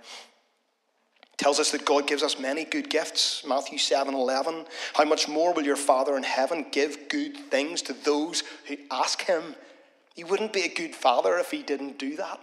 tells 1.43 1.59
us 1.59 1.73
that 1.73 1.85
God 1.85 2.07
gives 2.07 2.23
us 2.23 2.39
many 2.39 2.65
good 2.65 2.89
gifts. 2.89 3.45
Matthew 3.45 3.77
7 3.77 4.15
11. 4.15 4.65
How 4.95 5.05
much 5.05 5.27
more 5.27 5.53
will 5.53 5.65
your 5.65 5.77
Father 5.77 6.17
in 6.17 6.23
heaven 6.23 6.67
give 6.71 7.09
good 7.09 7.37
things 7.37 7.83
to 7.83 7.93
those 7.93 8.45
who 8.69 8.77
ask 8.93 9.23
him? 9.23 9.57
He 10.15 10.23
wouldn't 10.23 10.53
be 10.53 10.63
a 10.63 10.69
good 10.69 10.95
father 10.95 11.39
if 11.39 11.51
he 11.51 11.63
didn't 11.63 11.99
do 11.99 12.17
that. 12.17 12.39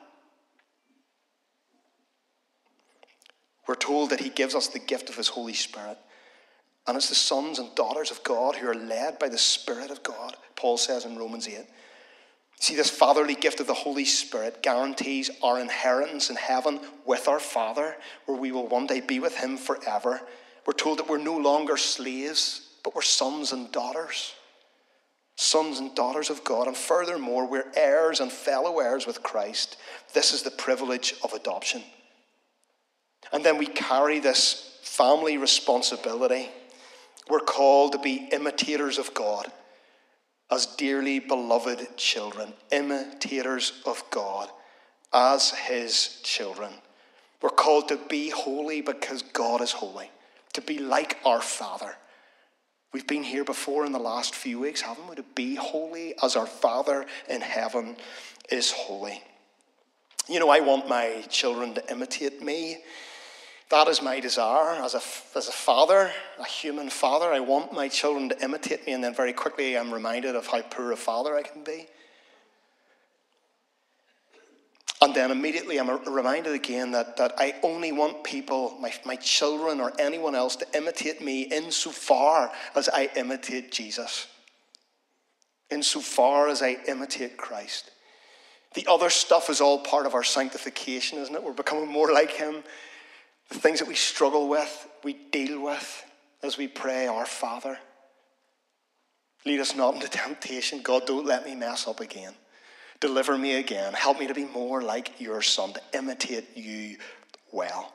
We're 3.67 3.75
told 3.75 4.09
that 4.09 4.19
he 4.19 4.29
gives 4.29 4.55
us 4.55 4.67
the 4.67 4.79
gift 4.79 5.09
of 5.09 5.15
his 5.15 5.27
Holy 5.29 5.53
Spirit. 5.53 5.97
And 6.87 6.97
it's 6.97 7.09
the 7.09 7.15
sons 7.15 7.59
and 7.59 7.73
daughters 7.75 8.09
of 8.11 8.23
God 8.23 8.55
who 8.55 8.67
are 8.67 8.75
led 8.75 9.19
by 9.19 9.29
the 9.29 9.37
Spirit 9.37 9.91
of 9.91 10.01
God, 10.01 10.35
Paul 10.55 10.77
says 10.77 11.05
in 11.05 11.17
Romans 11.17 11.47
8. 11.47 11.59
See, 12.59 12.75
this 12.75 12.89
fatherly 12.89 13.35
gift 13.35 13.61
of 13.61 13.67
the 13.67 13.73
Holy 13.73 14.03
Spirit 14.03 14.61
guarantees 14.61 15.31
our 15.41 15.59
inheritance 15.59 16.29
in 16.29 16.35
heaven 16.35 16.81
with 17.05 17.29
our 17.29 17.39
Father, 17.39 17.95
where 18.25 18.37
we 18.37 18.51
will 18.51 18.67
one 18.67 18.85
day 18.85 18.99
be 18.99 19.21
with 19.21 19.37
Him 19.37 19.55
forever. 19.55 20.19
We're 20.65 20.73
told 20.73 20.99
that 20.99 21.07
we're 21.07 21.17
no 21.17 21.37
longer 21.37 21.77
slaves, 21.77 22.67
but 22.83 22.93
we're 22.93 23.01
sons 23.01 23.53
and 23.53 23.71
daughters. 23.71 24.33
Sons 25.37 25.79
and 25.79 25.95
daughters 25.95 26.29
of 26.29 26.43
God. 26.43 26.67
And 26.67 26.75
furthermore, 26.75 27.47
we're 27.47 27.71
heirs 27.77 28.19
and 28.19 28.29
fellow 28.29 28.79
heirs 28.79 29.07
with 29.07 29.23
Christ. 29.23 29.77
This 30.13 30.33
is 30.33 30.43
the 30.43 30.51
privilege 30.51 31.15
of 31.23 31.31
adoption. 31.31 31.81
And 33.31 33.43
then 33.43 33.57
we 33.57 33.67
carry 33.67 34.19
this 34.19 34.77
family 34.83 35.37
responsibility. 35.37 36.49
We're 37.29 37.39
called 37.39 37.93
to 37.93 37.99
be 37.99 38.27
imitators 38.33 38.97
of 38.97 39.13
God 39.13 39.49
as 40.51 40.65
dearly 40.65 41.19
beloved 41.19 41.95
children, 41.97 42.53
imitators 42.71 43.81
of 43.85 44.03
God, 44.09 44.49
as 45.13 45.51
His 45.51 46.19
children. 46.23 46.71
We're 47.41 47.49
called 47.49 47.87
to 47.89 47.99
be 48.09 48.29
holy 48.29 48.81
because 48.81 49.21
God 49.21 49.61
is 49.61 49.71
holy, 49.71 50.11
to 50.53 50.61
be 50.61 50.79
like 50.79 51.17
our 51.25 51.41
Father. 51.41 51.95
We've 52.91 53.07
been 53.07 53.23
here 53.23 53.43
before 53.43 53.85
in 53.85 53.91
the 53.91 53.99
last 53.99 54.33
few 54.33 54.59
weeks, 54.59 54.81
haven't 54.81 55.07
we? 55.07 55.15
To 55.15 55.23
be 55.35 55.55
holy 55.55 56.15
as 56.23 56.35
our 56.35 56.47
Father 56.47 57.05
in 57.29 57.41
heaven 57.41 57.97
is 58.51 58.71
holy. 58.71 59.21
You 60.27 60.39
know, 60.39 60.49
I 60.49 60.59
want 60.59 60.89
my 60.89 61.23
children 61.29 61.75
to 61.75 61.91
imitate 61.91 62.41
me 62.41 62.79
that 63.69 63.87
is 63.87 64.01
my 64.01 64.19
desire 64.19 64.81
as 64.81 64.95
a, 64.95 65.01
as 65.37 65.47
a 65.47 65.51
father, 65.51 66.11
a 66.39 66.45
human 66.45 66.89
father. 66.89 67.27
I 67.27 67.39
want 67.39 67.71
my 67.71 67.87
children 67.87 68.29
to 68.29 68.43
imitate 68.43 68.85
me, 68.87 68.93
and 68.93 69.03
then 69.03 69.13
very 69.13 69.33
quickly 69.33 69.77
I'm 69.77 69.93
reminded 69.93 70.35
of 70.35 70.47
how 70.47 70.61
poor 70.63 70.91
a 70.91 70.97
father 70.97 71.35
I 71.35 71.43
can 71.43 71.63
be. 71.63 71.87
And 75.01 75.15
then 75.15 75.31
immediately 75.31 75.79
I'm 75.79 76.03
reminded 76.11 76.53
again 76.53 76.91
that, 76.91 77.15
that 77.17 77.33
I 77.37 77.55
only 77.63 77.91
want 77.91 78.23
people, 78.23 78.75
my, 78.81 78.91
my 79.05 79.15
children 79.15 79.79
or 79.79 79.93
anyone 79.97 80.35
else, 80.35 80.57
to 80.57 80.67
imitate 80.75 81.21
me 81.21 81.43
insofar 81.43 82.51
as 82.75 82.89
I 82.89 83.09
imitate 83.15 83.71
Jesus, 83.71 84.27
insofar 85.69 86.49
as 86.49 86.61
I 86.61 86.77
imitate 86.87 87.37
Christ. 87.37 87.91
The 88.73 88.87
other 88.89 89.09
stuff 89.09 89.49
is 89.49 89.61
all 89.61 89.79
part 89.79 90.05
of 90.05 90.15
our 90.15 90.23
sanctification, 90.23 91.19
isn't 91.19 91.33
it? 91.33 91.43
We're 91.43 91.53
becoming 91.53 91.87
more 91.87 92.11
like 92.11 92.31
Him 92.31 92.63
the 93.49 93.59
things 93.59 93.79
that 93.79 93.87
we 93.87 93.95
struggle 93.95 94.47
with, 94.47 94.87
we 95.03 95.13
deal 95.31 95.61
with. 95.61 96.05
as 96.41 96.57
we 96.57 96.67
pray, 96.67 97.07
Our 97.07 97.25
Father? 97.25 97.77
Lead 99.45 99.59
us 99.59 99.75
not 99.75 99.95
into 99.95 100.07
temptation. 100.07 100.81
God, 100.81 101.05
don't 101.05 101.25
let 101.25 101.45
me 101.45 101.55
mess 101.55 101.87
up 101.87 101.99
again. 101.99 102.33
Deliver 102.99 103.37
me 103.37 103.55
again. 103.55 103.93
Help 103.93 104.19
me 104.19 104.27
to 104.27 104.33
be 104.33 104.45
more 104.45 104.81
like 104.81 105.19
your 105.19 105.41
Son, 105.41 105.73
to 105.73 105.81
imitate 105.93 106.55
you 106.55 106.97
well. 107.51 107.93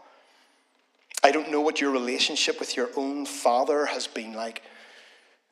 I 1.22 1.30
don't 1.30 1.50
know 1.50 1.60
what 1.60 1.80
your 1.80 1.90
relationship 1.90 2.58
with 2.58 2.76
your 2.76 2.90
own 2.96 3.24
Father 3.26 3.86
has 3.86 4.06
been 4.06 4.34
like. 4.34 4.62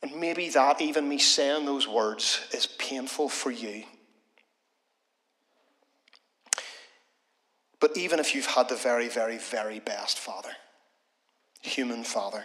And 0.03 0.17
maybe 0.17 0.49
that, 0.51 0.81
even 0.81 1.09
me 1.09 1.19
saying 1.19 1.65
those 1.65 1.87
words, 1.87 2.41
is 2.53 2.67
painful 2.67 3.29
for 3.29 3.51
you. 3.51 3.85
But 7.83 7.97
even 7.97 8.21
if 8.21 8.33
you've 8.33 8.47
had 8.47 8.69
the 8.69 8.77
very, 8.77 9.09
very, 9.09 9.39
very 9.39 9.81
best 9.81 10.17
Father, 10.17 10.53
human 11.63 12.05
Father, 12.05 12.45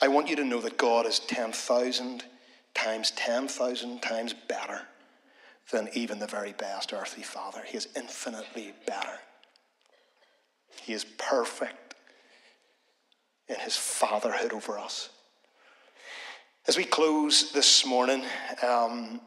I 0.00 0.08
want 0.08 0.28
you 0.28 0.36
to 0.36 0.44
know 0.44 0.62
that 0.62 0.78
God 0.78 1.04
is 1.04 1.18
10,000 1.18 2.24
times 2.72 3.10
10,000 3.10 4.00
times 4.00 4.34
better 4.48 4.80
than 5.70 5.90
even 5.92 6.20
the 6.20 6.26
very 6.26 6.54
best 6.54 6.94
earthly 6.94 7.22
father. 7.22 7.60
He 7.66 7.76
is 7.76 7.88
infinitely 7.94 8.72
better. 8.86 9.18
He 10.80 10.94
is 10.94 11.04
perfect 11.04 11.94
in 13.46 13.56
his 13.56 13.76
fatherhood 13.76 14.54
over 14.54 14.78
us. 14.78 15.10
As 16.66 16.78
we 16.78 16.84
close 16.84 17.52
this 17.52 17.84
morning, 17.84 18.24
um, 18.66 19.20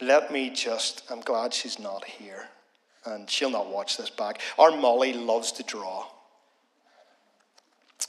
let 0.00 0.32
me 0.32 0.50
just, 0.50 1.04
I'm 1.10 1.20
glad 1.20 1.54
she's 1.54 1.78
not 1.78 2.04
here 2.04 2.48
and 3.08 3.28
she'll 3.28 3.50
not 3.50 3.70
watch 3.70 3.96
this 3.96 4.10
back. 4.10 4.40
Our 4.58 4.70
Molly 4.70 5.12
loves 5.12 5.52
to 5.52 5.62
draw. 5.62 6.06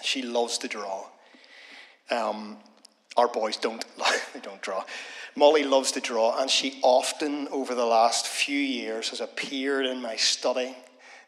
She 0.04 0.22
loves 0.22 0.58
to 0.60 0.68
draw. 0.68 1.06
Um, 2.12 2.58
our 3.18 3.28
boys 3.28 3.58
don't, 3.58 3.84
they 4.34 4.40
don't 4.40 4.62
draw. 4.62 4.84
Molly 5.36 5.64
loves 5.64 5.92
to 5.94 6.02
draw, 6.02 6.40
and 6.42 6.50
she 6.50 6.80
often, 6.82 7.48
over 7.50 7.76
the 7.76 7.86
last 7.86 8.28
few 8.28 8.60
years, 8.60 9.10
has 9.10 9.22
appeared 9.22 9.86
in 9.86 10.02
my 10.02 10.16
study 10.16 10.76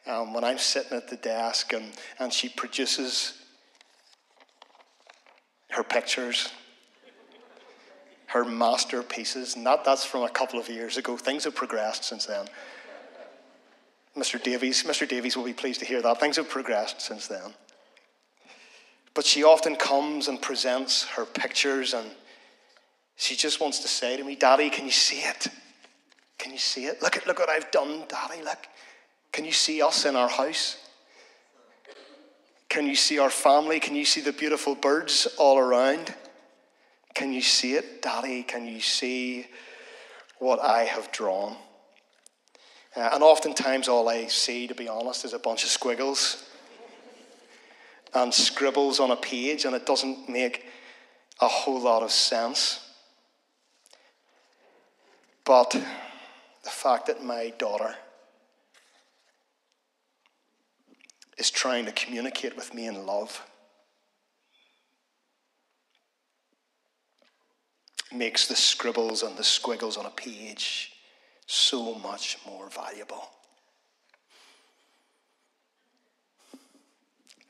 um, 0.07 0.34
when 0.34 0.43
I'm 0.43 0.57
sitting 0.57 0.97
at 0.97 1.07
the 1.07 1.17
desk, 1.17 1.73
and, 1.73 1.93
and 2.19 2.34
she 2.34 2.49
produces 2.49 3.34
her 5.69 5.84
pictures, 5.84 6.49
her 8.27 8.43
masterpieces. 8.43 9.55
And 9.55 9.65
that, 9.65 9.86
that's 9.86 10.03
from 10.03 10.23
a 10.23 10.29
couple 10.29 10.60
of 10.60 10.67
years 10.67 10.97
ago. 10.97 11.17
Things 11.17 11.43
have 11.45 11.55
progressed 11.55 12.03
since 12.03 12.25
then. 12.25 12.47
Mr. 14.21 14.41
Davies, 14.41 14.84
Mr. 14.84 15.07
Davies 15.07 15.36
will 15.36 15.43
be 15.43 15.51
pleased 15.53 15.79
to 15.79 15.86
hear 15.86 15.99
that. 15.99 16.19
Things 16.19 16.36
have 16.36 16.47
progressed 16.47 17.01
since 17.01 17.25
then. 17.25 17.55
But 19.15 19.25
she 19.25 19.43
often 19.43 19.75
comes 19.75 20.27
and 20.27 20.39
presents 20.39 21.05
her 21.05 21.25
pictures, 21.25 21.95
and 21.95 22.07
she 23.15 23.36
just 23.36 23.60
wants 23.60 23.79
to 23.79 23.88
say 23.88 24.17
to 24.17 24.23
me, 24.23 24.36
Daddy, 24.36 24.69
can 24.69 24.86
you 24.86 24.91
see 24.91 25.21
it? 25.21 25.47
Can 26.38 26.51
you 26.51 26.60
see 26.60 26.86
it? 26.86 27.01
Look 27.01 27.17
at 27.17 27.25
look 27.25 27.39
what 27.39 27.49
I've 27.49 27.71
done, 27.71 28.03
Daddy. 28.07 28.43
Look. 28.43 28.67
Can 29.31 29.43
you 29.43 29.51
see 29.51 29.81
us 29.81 30.05
in 30.05 30.15
our 30.15 30.29
house? 30.29 30.77
Can 32.69 32.86
you 32.86 32.95
see 32.95 33.17
our 33.17 33.31
family? 33.31 33.79
Can 33.79 33.95
you 33.95 34.05
see 34.05 34.21
the 34.21 34.31
beautiful 34.31 34.75
birds 34.75 35.27
all 35.39 35.57
around? 35.57 36.13
Can 37.15 37.34
you 37.34 37.41
see 37.41 37.73
it, 37.73 38.03
Daddy? 38.03 38.43
Can 38.43 38.67
you 38.67 38.81
see 38.81 39.47
what 40.38 40.60
I 40.60 40.84
have 40.84 41.12
drawn? 41.12 41.57
Uh, 42.95 43.10
and 43.13 43.23
oftentimes, 43.23 43.88
all 43.88 44.10
I 44.10 44.27
see, 44.27 44.67
to 44.67 44.75
be 44.75 44.89
honest, 44.89 45.23
is 45.23 45.34
a 45.34 45.39
bunch 45.39 45.63
of 45.63 45.69
squiggles 45.69 46.43
and 48.13 48.34
scribbles 48.34 48.99
on 48.99 49.12
a 49.12 49.15
page, 49.15 49.63
and 49.63 49.73
it 49.75 49.86
doesn't 49.86 50.27
make 50.27 50.65
a 51.39 51.47
whole 51.47 51.80
lot 51.80 52.04
of 52.04 52.12
sense. 52.12 52.86
But 55.45 55.71
the 55.71 56.69
fact 56.69 57.08
that 57.08 57.23
my 57.23 57.54
daughter 57.58 57.95
is 61.38 61.49
trying 61.49 61.86
to 61.86 61.91
communicate 61.93 62.56
with 62.56 62.73
me 62.73 62.88
in 62.88 63.06
love 63.06 63.41
makes 68.13 68.47
the 68.47 68.56
scribbles 68.56 69.23
and 69.23 69.38
the 69.38 69.43
squiggles 69.43 69.95
on 69.95 70.06
a 70.06 70.10
page 70.10 70.90
so 71.51 71.95
much 71.95 72.37
more 72.47 72.69
valuable. 72.69 73.29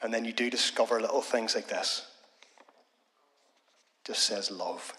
And 0.01 0.11
then 0.11 0.25
you 0.25 0.33
do 0.33 0.49
discover 0.49 0.99
little 0.99 1.21
things 1.21 1.53
like 1.53 1.67
this. 1.67 2.07
Just 4.03 4.23
says 4.23 4.49
love. 4.49 4.91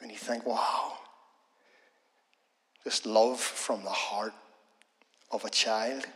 And 0.00 0.10
you 0.10 0.16
think, 0.16 0.46
wow, 0.46 0.94
just 2.84 3.04
love 3.04 3.38
from 3.38 3.82
the 3.82 3.90
heart 3.90 4.32
of 5.30 5.44
a 5.44 5.50
child 5.50 6.06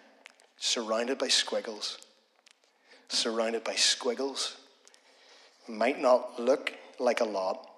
surrounded 0.57 1.19
by 1.19 1.29
squiggles. 1.29 1.99
Surrounded 3.09 3.63
by 3.63 3.75
squiggles. 3.75 4.57
Might 5.69 6.01
not 6.01 6.41
look 6.41 6.73
like 6.99 7.21
a 7.21 7.25
lot, 7.25 7.72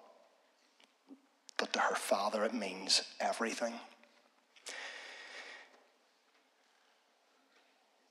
but 1.56 1.72
to 1.72 1.78
her 1.78 1.94
father 1.94 2.44
it 2.44 2.54
means 2.54 3.02
everything. 3.20 3.74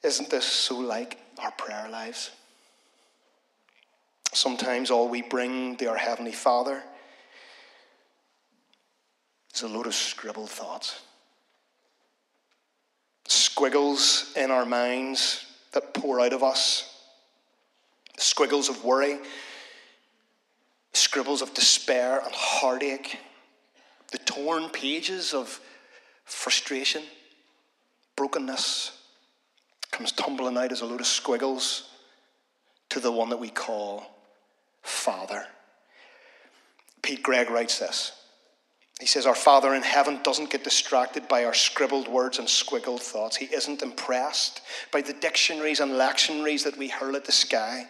Isn't 0.04 0.30
this 0.30 0.46
so 0.46 0.78
like 0.78 1.18
our 1.40 1.52
prayer 1.52 1.88
lives? 1.90 2.32
Sometimes 4.34 4.92
all 4.92 5.08
we 5.08 5.22
bring 5.22 5.78
to 5.78 5.86
our 5.86 5.98
Heavenly 5.98 6.34
Father 6.34 6.84
is 9.54 9.62
a 9.62 9.68
load 9.68 9.88
of 9.88 9.94
scribbled 9.94 10.50
thoughts. 10.50 11.02
Squiggles 13.28 14.34
in 14.36 14.52
our 14.52 14.66
minds 14.66 15.46
that 15.72 15.94
pour 15.94 16.20
out 16.20 16.34
of 16.34 16.44
us. 16.44 16.90
Squiggles 18.18 18.70
of 18.70 18.84
worry, 18.84 19.20
scribbles 20.94 21.42
of 21.42 21.54
despair 21.54 22.20
and 22.20 22.34
heartache, 22.34 23.20
the 24.14 24.20
torn 24.20 24.70
pages 24.70 25.34
of 25.34 25.60
frustration, 26.24 27.02
brokenness, 28.16 28.96
comes 29.92 30.12
tumbling 30.12 30.56
out 30.56 30.72
as 30.72 30.82
a 30.82 30.86
load 30.86 31.02
of 31.02 31.08
squiggles 31.08 31.90
to 32.90 33.00
the 33.00 33.12
one 33.12 33.30
that 33.30 33.40
we 33.40 33.50
call 33.50 34.06
Father. 34.84 35.46
Pete 37.02 37.24
Greig 37.24 37.50
writes 37.50 37.80
this. 37.80 38.12
He 39.00 39.08
says, 39.08 39.26
Our 39.26 39.34
Father 39.34 39.74
in 39.74 39.82
heaven 39.82 40.20
doesn't 40.24 40.52
get 40.52 40.64
distracted 40.64 41.28
by 41.28 41.44
our 41.46 41.54
scribbled 41.56 42.08
words 42.08 42.38
and 42.38 42.48
squiggled 42.48 43.02
thoughts. 43.02 43.36
He 43.36 43.46
isn't 43.46 43.82
impressed 43.82 44.62
by 44.92 45.02
the 45.02 45.14
dictionaries 45.14 45.80
and 45.80 45.94
lectionaries 45.94 46.64
that 46.66 46.78
we 46.78 46.88
hurl 46.88 47.16
at 47.16 47.26
the 47.26 47.32
sky. 47.32 47.88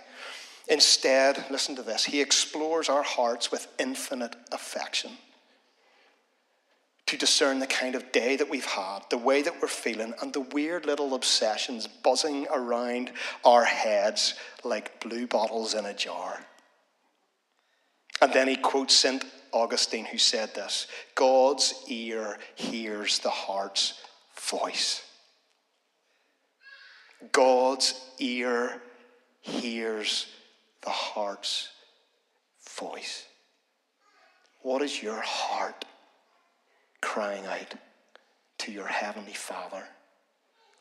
Instead, 0.69 1.43
listen 1.51 1.75
to 1.75 1.83
this, 1.83 2.05
He 2.05 2.21
explores 2.21 2.87
our 2.87 3.03
hearts 3.03 3.51
with 3.51 3.67
infinite 3.77 4.37
affection 4.53 5.11
to 7.13 7.19
discern 7.19 7.59
the 7.59 7.67
kind 7.67 7.93
of 7.93 8.11
day 8.11 8.35
that 8.35 8.49
we've 8.49 8.65
had, 8.65 9.01
the 9.11 9.17
way 9.19 9.43
that 9.43 9.61
we're 9.61 9.67
feeling, 9.67 10.15
and 10.19 10.33
the 10.33 10.39
weird 10.39 10.83
little 10.87 11.13
obsessions 11.13 11.85
buzzing 11.85 12.47
around 12.51 13.11
our 13.45 13.63
heads 13.63 14.33
like 14.63 14.99
blue 14.99 15.27
bottles 15.27 15.75
in 15.75 15.85
a 15.85 15.93
jar. 15.93 16.43
And 18.19 18.33
then 18.33 18.47
he 18.47 18.55
quotes 18.55 18.95
St. 18.95 19.23
Augustine, 19.51 20.05
who 20.05 20.17
said 20.17 20.55
this 20.55 20.87
God's 21.13 21.83
ear 21.87 22.39
hears 22.55 23.19
the 23.19 23.29
heart's 23.29 24.01
voice. 24.35 25.03
God's 27.31 27.93
ear 28.17 28.81
hears 29.41 30.25
the 30.81 30.89
heart's 30.89 31.69
voice. 32.67 33.27
What 34.63 34.81
is 34.81 35.03
your 35.03 35.21
heart 35.21 35.85
crying 37.03 37.45
out 37.45 37.75
to 38.57 38.71
your 38.71 38.87
Heavenly 38.87 39.33
Father 39.33 39.83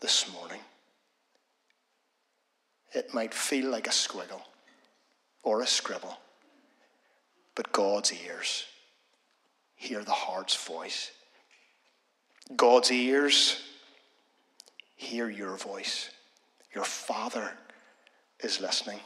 this 0.01 0.33
morning. 0.33 0.61
It 2.95 3.13
might 3.13 3.35
feel 3.35 3.69
like 3.69 3.89
a 3.89 3.91
squiggle 3.91 4.41
or 5.43 5.63
a 5.63 5.67
scribble, 5.67 6.17
but 7.57 7.73
God's 7.73 8.13
ears 8.13 8.67
hear 9.75 10.05
the 10.05 10.13
heart's 10.13 10.55
voice. 10.55 11.11
God's 12.57 12.93
ears 12.93 13.61
hear 14.95 15.29
your 15.29 15.57
voice. 15.57 16.09
Your 16.73 16.85
Father 16.85 17.51
is 18.45 18.61
listening. 18.61 19.01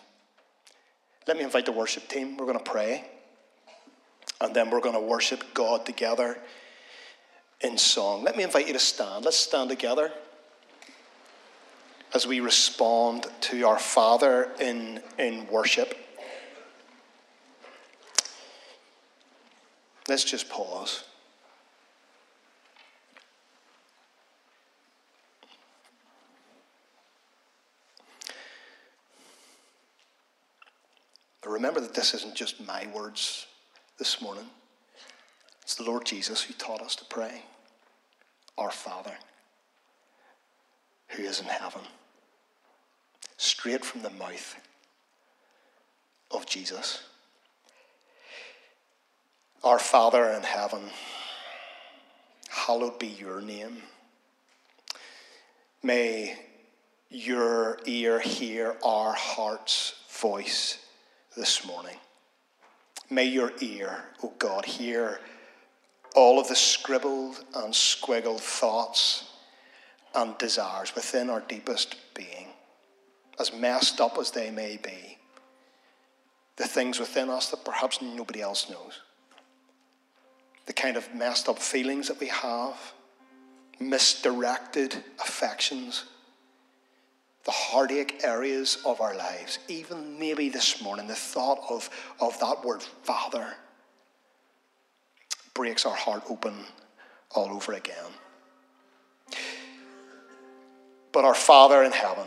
Let 1.26 1.38
me 1.38 1.44
invite 1.44 1.64
the 1.64 1.72
worship 1.72 2.08
team. 2.08 2.36
We're 2.36 2.44
going 2.44 2.58
to 2.58 2.70
pray, 2.70 3.06
and 4.38 4.54
then 4.54 4.68
we're 4.68 4.82
going 4.82 4.94
to 4.94 5.00
worship 5.00 5.42
God 5.54 5.86
together 5.86 6.36
in 7.60 7.78
song. 7.78 8.22
Let 8.24 8.36
me 8.36 8.42
invite 8.42 8.66
you 8.66 8.72
to 8.72 8.78
stand. 8.78 9.24
Let's 9.24 9.36
stand 9.36 9.70
together 9.70 10.12
as 12.14 12.26
we 12.26 12.40
respond 12.40 13.26
to 13.42 13.62
our 13.64 13.78
Father 13.78 14.50
in, 14.60 15.02
in 15.18 15.46
worship. 15.48 15.94
Let's 20.08 20.24
just 20.24 20.48
pause. 20.48 21.04
Remember 31.44 31.80
that 31.80 31.94
this 31.94 32.12
isn't 32.12 32.34
just 32.34 32.64
my 32.66 32.86
words 32.94 33.46
this 33.98 34.20
morning. 34.20 34.44
It's 35.66 35.74
the 35.74 35.82
Lord 35.82 36.04
Jesus 36.04 36.42
who 36.42 36.54
taught 36.54 36.80
us 36.80 36.94
to 36.94 37.04
pray. 37.06 37.42
Our 38.56 38.70
Father, 38.70 39.14
who 41.08 41.24
is 41.24 41.40
in 41.40 41.46
heaven. 41.46 41.80
Straight 43.36 43.84
from 43.84 44.02
the 44.02 44.10
mouth 44.10 44.60
of 46.30 46.46
Jesus. 46.46 47.02
Our 49.64 49.80
Father 49.80 50.30
in 50.30 50.44
heaven, 50.44 50.82
hallowed 52.48 53.00
be 53.00 53.08
your 53.08 53.40
name. 53.40 53.78
May 55.82 56.38
your 57.10 57.80
ear 57.86 58.20
hear 58.20 58.76
our 58.84 59.14
heart's 59.14 59.94
voice 60.10 60.78
this 61.36 61.66
morning. 61.66 61.96
May 63.10 63.24
your 63.24 63.52
ear, 63.60 64.04
O 64.22 64.28
oh 64.28 64.32
God, 64.38 64.64
hear 64.64 65.18
all 66.16 66.40
of 66.40 66.48
the 66.48 66.56
scribbled 66.56 67.44
and 67.54 67.72
squiggled 67.72 68.40
thoughts 68.40 69.30
and 70.14 70.36
desires 70.38 70.94
within 70.94 71.28
our 71.28 71.42
deepest 71.42 71.94
being, 72.14 72.48
as 73.38 73.52
messed 73.52 74.00
up 74.00 74.16
as 74.18 74.30
they 74.30 74.50
may 74.50 74.78
be, 74.78 75.18
the 76.56 76.66
things 76.66 76.98
within 76.98 77.28
us 77.28 77.50
that 77.50 77.64
perhaps 77.66 78.00
nobody 78.00 78.40
else 78.40 78.70
knows, 78.70 79.02
the 80.64 80.72
kind 80.72 80.96
of 80.96 81.14
messed 81.14 81.50
up 81.50 81.58
feelings 81.58 82.08
that 82.08 82.18
we 82.18 82.28
have, 82.28 82.76
misdirected 83.78 84.96
affections, 85.20 86.06
the 87.44 87.50
heartache 87.50 88.24
areas 88.24 88.78
of 88.86 89.02
our 89.02 89.14
lives, 89.14 89.58
even 89.68 90.18
maybe 90.18 90.48
this 90.48 90.80
morning, 90.80 91.06
the 91.06 91.14
thought 91.14 91.60
of, 91.68 91.90
of 92.20 92.40
that 92.40 92.64
word, 92.64 92.82
Father 92.82 93.54
breaks 95.56 95.86
our 95.86 95.96
heart 95.96 96.22
open 96.28 96.54
all 97.34 97.48
over 97.48 97.72
again. 97.72 98.12
But 101.12 101.24
our 101.24 101.34
Father 101.34 101.82
in 101.82 101.92
heaven, 101.92 102.26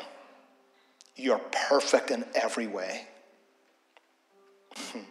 you're 1.16 1.42
perfect 1.70 2.10
in 2.10 2.26
every 2.34 2.68
way. 2.68 3.08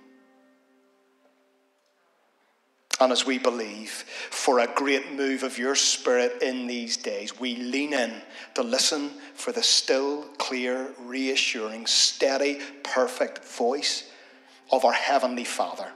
And 3.00 3.12
as 3.12 3.24
we 3.24 3.38
believe 3.38 3.90
for 3.90 4.58
a 4.58 4.66
great 4.66 5.12
move 5.12 5.44
of 5.44 5.56
your 5.56 5.76
Spirit 5.76 6.42
in 6.42 6.66
these 6.66 6.96
days, 6.96 7.38
we 7.38 7.54
lean 7.54 7.92
in 7.92 8.12
to 8.54 8.64
listen 8.64 9.10
for 9.34 9.52
the 9.52 9.62
still, 9.62 10.24
clear, 10.36 10.88
reassuring, 10.98 11.86
steady, 11.86 12.58
perfect 12.82 13.44
voice 13.44 14.10
of 14.72 14.84
our 14.84 14.92
Heavenly 14.92 15.44
Father. 15.44 15.92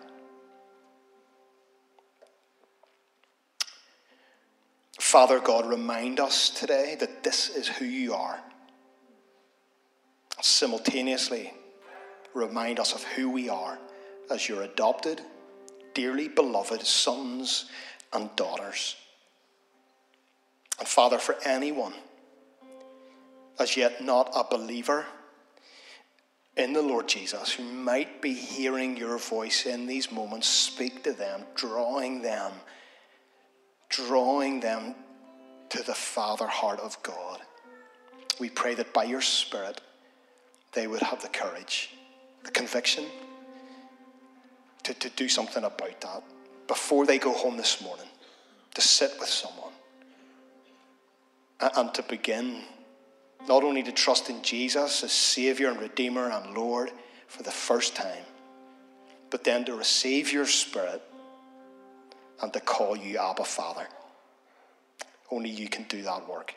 Father 5.12 5.40
God, 5.40 5.66
remind 5.66 6.20
us 6.20 6.48
today 6.48 6.96
that 6.98 7.22
this 7.22 7.50
is 7.50 7.68
who 7.68 7.84
you 7.84 8.14
are. 8.14 8.40
Simultaneously, 10.40 11.52
remind 12.32 12.80
us 12.80 12.94
of 12.94 13.04
who 13.04 13.28
we 13.28 13.50
are 13.50 13.78
as 14.30 14.48
your 14.48 14.62
adopted, 14.62 15.20
dearly 15.92 16.28
beloved 16.28 16.80
sons 16.86 17.66
and 18.14 18.34
daughters. 18.36 18.96
And 20.78 20.88
Father, 20.88 21.18
for 21.18 21.36
anyone 21.44 21.92
as 23.58 23.76
yet 23.76 24.02
not 24.02 24.32
a 24.34 24.44
believer 24.44 25.04
in 26.56 26.72
the 26.72 26.80
Lord 26.80 27.06
Jesus 27.06 27.52
who 27.52 27.64
might 27.64 28.22
be 28.22 28.32
hearing 28.32 28.96
your 28.96 29.18
voice 29.18 29.66
in 29.66 29.86
these 29.86 30.10
moments, 30.10 30.48
speak 30.48 31.04
to 31.04 31.12
them, 31.12 31.44
drawing 31.54 32.22
them 32.22 32.52
drawing 33.92 34.60
them 34.60 34.94
to 35.72 35.82
the 35.82 35.94
Father 35.94 36.46
heart 36.46 36.80
of 36.80 37.02
God. 37.02 37.40
We 38.38 38.50
pray 38.50 38.74
that 38.74 38.92
by 38.92 39.04
your 39.04 39.22
Spirit, 39.22 39.80
they 40.72 40.86
would 40.86 41.00
have 41.00 41.22
the 41.22 41.28
courage, 41.28 41.94
the 42.44 42.50
conviction 42.50 43.06
to, 44.82 44.92
to 44.92 45.08
do 45.08 45.30
something 45.30 45.64
about 45.64 45.98
that 46.02 46.22
before 46.68 47.06
they 47.06 47.18
go 47.18 47.32
home 47.32 47.56
this 47.56 47.80
morning, 47.80 48.04
to 48.74 48.82
sit 48.82 49.12
with 49.18 49.30
someone 49.30 49.72
and, 51.60 51.70
and 51.74 51.94
to 51.94 52.02
begin 52.02 52.64
not 53.48 53.64
only 53.64 53.82
to 53.82 53.92
trust 53.92 54.28
in 54.28 54.42
Jesus 54.42 55.02
as 55.02 55.10
Savior 55.10 55.70
and 55.70 55.80
Redeemer 55.80 56.28
and 56.28 56.54
Lord 56.54 56.92
for 57.28 57.42
the 57.44 57.50
first 57.50 57.96
time, 57.96 58.24
but 59.30 59.42
then 59.42 59.64
to 59.64 59.74
receive 59.74 60.34
your 60.34 60.46
Spirit 60.46 61.00
and 62.42 62.52
to 62.52 62.60
call 62.60 62.94
you 62.94 63.16
Abba 63.16 63.44
Father. 63.44 63.88
Only 65.32 65.48
you 65.48 65.66
can 65.66 65.84
do 65.84 66.02
that 66.02 66.28
work. 66.28 66.54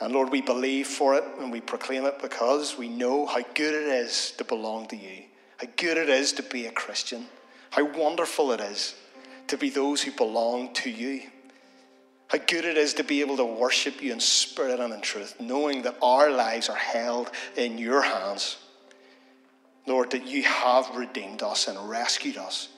And 0.00 0.12
Lord, 0.12 0.30
we 0.30 0.40
believe 0.40 0.86
for 0.86 1.16
it 1.16 1.24
and 1.40 1.50
we 1.50 1.60
proclaim 1.60 2.04
it 2.04 2.22
because 2.22 2.78
we 2.78 2.88
know 2.88 3.26
how 3.26 3.40
good 3.54 3.74
it 3.74 3.88
is 3.88 4.32
to 4.38 4.44
belong 4.44 4.86
to 4.88 4.96
you, 4.96 5.24
how 5.56 5.66
good 5.76 5.96
it 5.96 6.08
is 6.08 6.32
to 6.34 6.42
be 6.44 6.66
a 6.66 6.70
Christian, 6.70 7.26
how 7.70 7.84
wonderful 7.84 8.52
it 8.52 8.60
is 8.60 8.94
to 9.48 9.56
be 9.56 9.70
those 9.70 10.02
who 10.02 10.12
belong 10.12 10.72
to 10.74 10.90
you, 10.90 11.22
how 12.28 12.38
good 12.38 12.64
it 12.64 12.76
is 12.76 12.94
to 12.94 13.02
be 13.02 13.20
able 13.20 13.36
to 13.38 13.44
worship 13.44 14.00
you 14.00 14.12
in 14.12 14.20
spirit 14.20 14.78
and 14.78 14.94
in 14.94 15.00
truth, 15.00 15.34
knowing 15.40 15.82
that 15.82 15.96
our 16.00 16.30
lives 16.30 16.68
are 16.68 16.76
held 16.76 17.30
in 17.56 17.76
your 17.76 18.02
hands. 18.02 18.56
Lord, 19.86 20.12
that 20.12 20.26
you 20.26 20.44
have 20.44 20.94
redeemed 20.94 21.42
us 21.42 21.66
and 21.66 21.90
rescued 21.90 22.36
us 22.36 22.68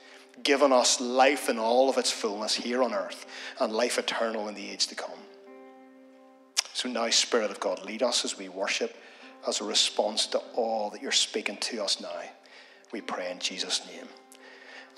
given 0.43 0.71
us 0.71 1.01
life 1.01 1.49
in 1.49 1.59
all 1.59 1.89
of 1.89 1.97
its 1.97 2.11
fullness 2.11 2.55
here 2.55 2.83
on 2.83 2.93
earth 2.93 3.25
and 3.59 3.73
life 3.73 3.97
eternal 3.97 4.47
in 4.47 4.55
the 4.55 4.69
age 4.69 4.87
to 4.87 4.95
come. 4.95 5.19
So 6.73 6.89
now, 6.89 7.09
Spirit 7.09 7.49
of 7.49 7.59
God, 7.59 7.83
lead 7.85 8.03
us 8.03 8.23
as 8.23 8.37
we 8.37 8.49
worship 8.49 8.95
as 9.47 9.61
a 9.61 9.63
response 9.63 10.27
to 10.27 10.37
all 10.55 10.89
that 10.91 11.01
you're 11.01 11.11
speaking 11.11 11.57
to 11.57 11.83
us 11.83 11.99
now. 11.99 12.21
We 12.91 13.01
pray 13.01 13.31
in 13.31 13.39
Jesus' 13.39 13.85
name. 13.87 14.07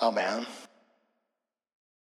Amen. 0.01 0.45